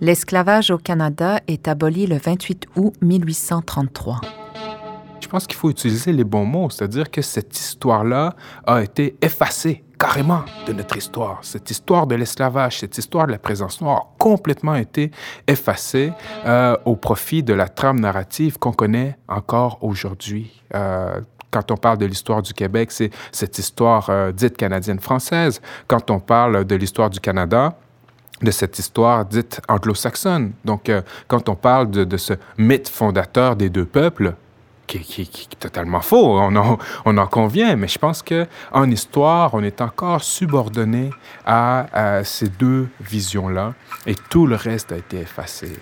L'esclavage 0.00 0.70
au 0.70 0.78
Canada 0.78 1.40
est 1.48 1.66
aboli 1.66 2.06
le 2.06 2.18
28 2.18 2.66
août 2.76 2.94
1833. 3.02 4.20
Je 5.20 5.26
pense 5.26 5.48
qu'il 5.48 5.56
faut 5.56 5.68
utiliser 5.68 6.12
les 6.12 6.22
bons 6.22 6.44
mots, 6.44 6.70
c'est-à-dire 6.70 7.10
que 7.10 7.22
cette 7.22 7.58
histoire-là 7.58 8.36
a 8.68 8.84
été 8.84 9.16
effacée 9.20 9.82
carrément 10.02 10.42
de 10.66 10.72
notre 10.72 10.96
histoire. 10.96 11.38
Cette 11.42 11.70
histoire 11.70 12.08
de 12.08 12.16
l'esclavage, 12.16 12.80
cette 12.80 12.98
histoire 12.98 13.28
de 13.28 13.32
la 13.32 13.38
présence 13.38 13.80
noire 13.80 13.98
a 13.98 14.14
complètement 14.18 14.74
été 14.74 15.12
effacée 15.46 16.12
euh, 16.44 16.76
au 16.84 16.96
profit 16.96 17.44
de 17.44 17.54
la 17.54 17.68
trame 17.68 18.00
narrative 18.00 18.58
qu'on 18.58 18.72
connaît 18.72 19.16
encore 19.28 19.78
aujourd'hui. 19.80 20.60
Euh, 20.74 21.20
quand 21.52 21.70
on 21.70 21.76
parle 21.76 21.98
de 21.98 22.06
l'histoire 22.06 22.42
du 22.42 22.52
Québec, 22.52 22.90
c'est 22.90 23.10
cette 23.30 23.58
histoire 23.58 24.08
euh, 24.10 24.32
dite 24.32 24.56
canadienne-française. 24.56 25.60
Quand 25.86 26.10
on 26.10 26.18
parle 26.18 26.64
de 26.64 26.74
l'histoire 26.74 27.10
du 27.10 27.20
Canada, 27.20 27.76
de 28.40 28.50
cette 28.50 28.76
histoire 28.78 29.24
dite 29.24 29.60
anglo-saxonne. 29.68 30.52
Donc, 30.64 30.88
euh, 30.88 31.02
quand 31.28 31.48
on 31.48 31.54
parle 31.54 31.90
de, 31.90 32.16
ce 32.16 32.32
mythe 32.58 32.88
fondateur 32.88 33.54
des 33.54 33.68
deux 33.68 33.84
peuples, 33.84 34.34
qui, 34.88 35.22
est 35.22 35.58
totalement 35.58 36.00
faux, 36.00 36.38
on 36.38 36.56
en, 36.56 36.76
on 37.04 37.16
en, 37.16 37.26
convient, 37.26 37.76
mais 37.76 37.88
je 37.88 37.98
pense 37.98 38.20
que 38.20 38.46
en 38.72 38.90
histoire, 38.90 39.54
on 39.54 39.62
est 39.62 39.80
encore 39.80 40.22
subordonné 40.22 41.10
à 41.46 42.20
ces 42.24 42.48
deux 42.48 42.88
visions-là, 43.00 43.74
et 44.06 44.14
tout 44.14 44.46
le 44.46 44.56
reste 44.56 44.92
a 44.92 44.96
été 44.96 45.20
effacé. 45.20 45.78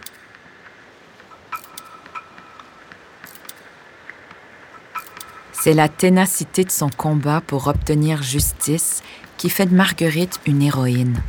C'est 5.62 5.74
la 5.74 5.90
ténacité 5.90 6.64
de 6.64 6.70
son 6.70 6.88
combat 6.88 7.42
pour 7.46 7.66
obtenir 7.66 8.22
justice 8.22 9.02
qui 9.36 9.50
fait 9.50 9.66
de 9.66 9.74
Marguerite 9.74 10.40
une 10.46 10.62
héroïne. 10.62 11.20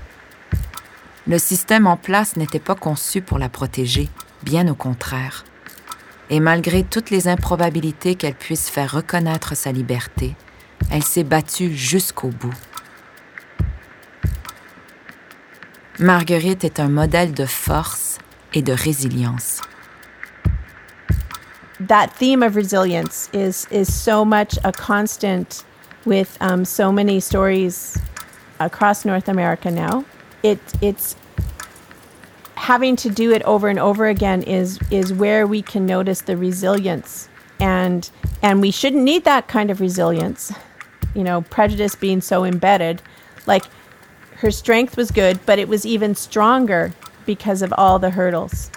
Le 1.28 1.38
système 1.38 1.86
en 1.86 1.98
place 1.98 2.38
n'était 2.38 2.62
pas 2.62 2.76
conçu 2.76 3.22
pour 3.22 3.40
la 3.40 3.50
protéger, 3.50 4.08
bien 4.44 4.70
au 4.70 4.74
contraire. 4.74 5.44
Et 6.30 6.40
malgré 6.40 6.86
toutes 6.86 7.10
les 7.10 7.28
improbabilités 7.28 8.16
qu'elle 8.16 8.36
puisse 8.36 8.70
faire 8.70 8.94
reconnaître 8.94 9.54
sa 9.58 9.74
liberté, 9.74 10.34
elle 10.90 11.04
s'est 11.04 11.26
battue 11.26 11.76
jusqu'au 11.76 12.30
bout. 12.30 12.56
Marguerite 16.00 16.64
est 16.64 16.80
un 16.80 16.88
modèle 16.88 17.34
de 17.34 17.46
force 17.46 18.18
et 18.54 18.62
de 18.62 18.72
résilience. 18.72 19.62
That 21.88 22.16
theme 22.16 22.44
of 22.44 22.56
resilience 22.56 23.30
is 23.34 23.68
is 23.72 23.94
so 23.94 24.24
much 24.26 24.58
a 24.64 24.72
constant 24.72 25.64
with 26.06 26.38
um, 26.42 26.66
so 26.66 26.92
many 26.92 27.20
stories 27.20 27.98
across 28.60 29.06
North 29.06 29.28
America 29.28 29.72
now. 29.72 30.06
It 30.44 30.60
it's 30.82 31.16
having 32.56 32.96
to 32.96 33.10
do 33.10 33.32
it 33.32 33.42
over 33.44 33.70
and 33.70 33.80
over 33.80 34.08
again 34.08 34.44
is 34.44 34.80
is 34.92 35.12
where 35.14 35.48
we 35.48 35.62
can 35.62 35.86
notice 35.86 36.22
the 36.22 36.38
resilience 36.38 37.28
and 37.60 38.10
and 38.42 38.62
we 38.62 38.70
shouldn't 38.70 39.04
need 39.04 39.24
that 39.24 39.48
kind 39.48 39.72
of 39.72 39.82
resilience 39.82 40.54
you 41.16 41.24
know 41.24 41.42
prejudice 41.42 41.96
being 41.96 42.22
so 42.22 42.44
embedded 42.44 43.02
like 43.48 43.64
her 44.42 44.50
strength 44.50 44.98
was 44.98 45.12
good, 45.12 45.40
but 45.46 45.60
it 45.60 45.68
was 45.68 45.86
even 45.86 46.16
stronger 46.16 46.94
because 47.28 47.62
of 47.62 47.72
all 47.78 48.00
the 48.00 48.10
hurdles. 48.10 48.72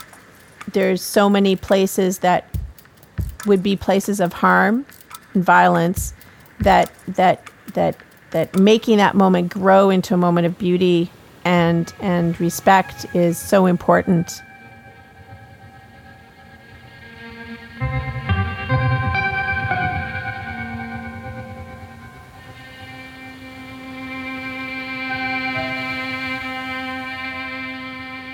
There's 0.71 1.01
so 1.01 1.31
many 1.31 1.57
places 1.57 2.19
that 2.19 2.47
would 3.47 3.63
be 3.63 3.77
places 3.77 4.21
of 4.21 4.33
harm 4.33 4.87
and 5.35 5.45
violence 5.45 6.15
that 6.61 6.91
that 7.09 7.51
that 7.75 7.97
that 8.31 8.59
making 8.59 8.99
that 8.99 9.15
moment 9.15 9.53
grow 9.53 9.91
into 9.91 10.15
a 10.15 10.17
moment 10.17 10.47
of 10.47 10.59
beauty 10.59 11.11
and 11.45 11.93
and 12.01 12.41
respect 12.41 13.07
is 13.15 13.39
so 13.39 13.67
important. 13.67 14.43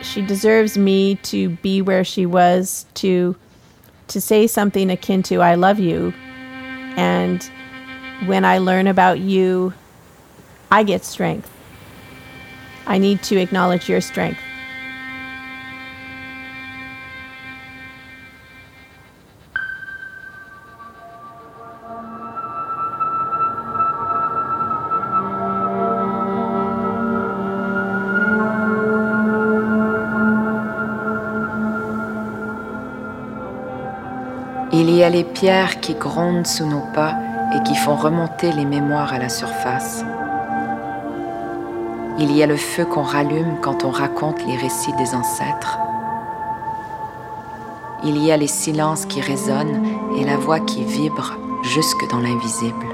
she 0.03 0.23
deserves 0.23 0.77
me 0.77 1.14
to 1.16 1.51
be 1.51 1.81
where 1.81 2.03
she 2.03 2.27
was 2.27 2.85
to 2.94 3.37
to 4.11 4.20
say 4.20 4.46
something 4.46 4.90
akin 4.90 5.23
to 5.25 5.40
I 5.40 5.55
love 5.55 5.79
you 5.79 6.12
and 6.96 7.42
when 8.27 8.44
I 8.44 8.59
learn 8.59 8.87
about 8.87 9.18
you 9.20 9.73
I 10.70 10.85
get 10.85 11.05
strength. 11.05 11.51
I 12.87 12.99
need 12.99 13.23
to 13.25 13.37
acknowledge 13.37 13.88
your 13.88 14.01
strength. 14.01 14.40
Les 35.11 35.25
pierres 35.25 35.81
qui 35.81 35.94
grondent 35.94 36.46
sous 36.46 36.66
nos 36.66 36.85
pas 36.94 37.16
et 37.55 37.62
qui 37.64 37.75
font 37.75 37.96
remonter 37.96 38.53
les 38.53 38.64
mémoires 38.64 39.12
à 39.12 39.18
la 39.18 39.29
surface. 39.29 40.05
Il 42.18 42.37
y 42.37 42.42
a 42.42 42.46
le 42.46 42.57
feu 42.57 42.85
qu'on 42.85 43.03
rallume 43.03 43.57
quand 43.61 43.85
on 43.85 43.90
raconte 43.90 44.44
les 44.46 44.57
récits 44.57 44.92
des 44.99 45.14
ancêtres. 45.14 45.79
Il 48.05 48.23
y 48.23 48.31
a 48.31 48.37
les 48.37 48.46
silences 48.46 49.05
qui 49.05 49.20
résonnent 49.20 49.85
et 50.16 50.25
la 50.25 50.37
voix 50.37 50.61
qui 50.61 50.85
vibre 50.85 51.37
jusque 51.62 52.09
dans 52.11 52.20
l'invisible. 52.20 52.89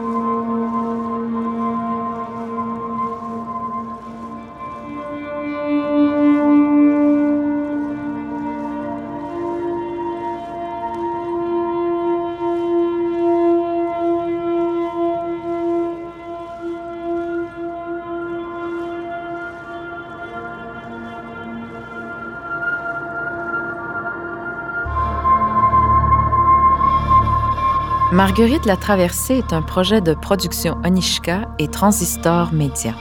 Marguerite 28.17 28.65
la 28.65 28.79
Traversée 28.79 29.35
est 29.35 29.53
un 29.53 29.61
projet 29.61 30.01
de 30.01 30.15
production 30.15 30.79
Onishka 30.87 31.43
et 31.59 31.69
Transistor 31.69 32.51
Média. 32.51 32.95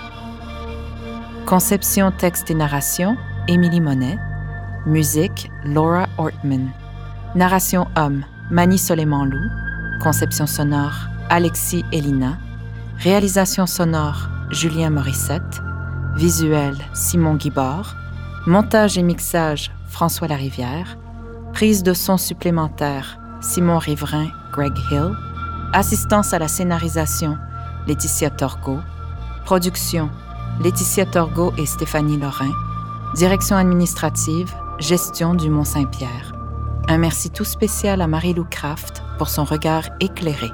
Conception, 1.45 2.11
texte 2.11 2.51
et 2.51 2.53
narration, 2.53 3.15
Émilie 3.47 3.79
Monet. 3.79 4.17
Musique, 4.85 5.49
Laura 5.63 6.07
Ortman. 6.17 6.69
Narration 7.33 7.87
homme, 7.95 8.25
Mani 8.51 8.77
Soleiman-Lou. 8.77 9.39
Conception 10.03 10.47
sonore, 10.47 11.07
Alexis 11.29 11.85
Elina. 11.93 12.37
Réalisation 12.97 13.67
sonore, 13.67 14.27
Julien 14.51 14.89
Morissette. 14.89 15.61
Visuel, 16.17 16.75
Simon 16.93 17.35
Guibord. 17.35 17.95
Montage 18.47 18.97
et 18.97 19.03
mixage, 19.03 19.71
François 19.87 20.27
Larivière. 20.27 20.97
Prise 21.53 21.83
de 21.83 21.93
son 21.93 22.17
supplémentaire, 22.17 23.17
Simon 23.39 23.77
Riverain, 23.77 24.27
Greg 24.55 24.77
Hill. 24.89 25.11
Assistance 25.73 26.33
à 26.33 26.39
la 26.39 26.47
scénarisation, 26.47 27.37
Laetitia 27.87 28.29
Torgo. 28.29 28.79
Production, 29.43 30.09
Laetitia 30.61 31.05
Torgo 31.05 31.53
et 31.57 31.65
Stéphanie 31.65 32.17
Lorrain. 32.17 32.51
Direction 33.15 33.57
administrative, 33.57 34.53
gestion 34.79 35.33
du 35.33 35.49
Mont-Saint-Pierre. 35.49 36.33
Un 36.87 36.97
merci 36.97 37.29
tout 37.29 37.43
spécial 37.43 38.01
à 38.01 38.07
Marie-Lou 38.07 38.45
Kraft 38.49 39.03
pour 39.17 39.27
son 39.27 39.43
regard 39.43 39.83
éclairé. 39.99 40.51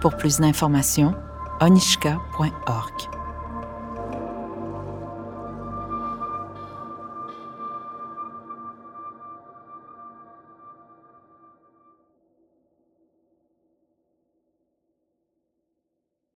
Pour 0.00 0.16
plus 0.16 0.38
d'informations, 0.38 1.14
onishka.org. 1.60 3.13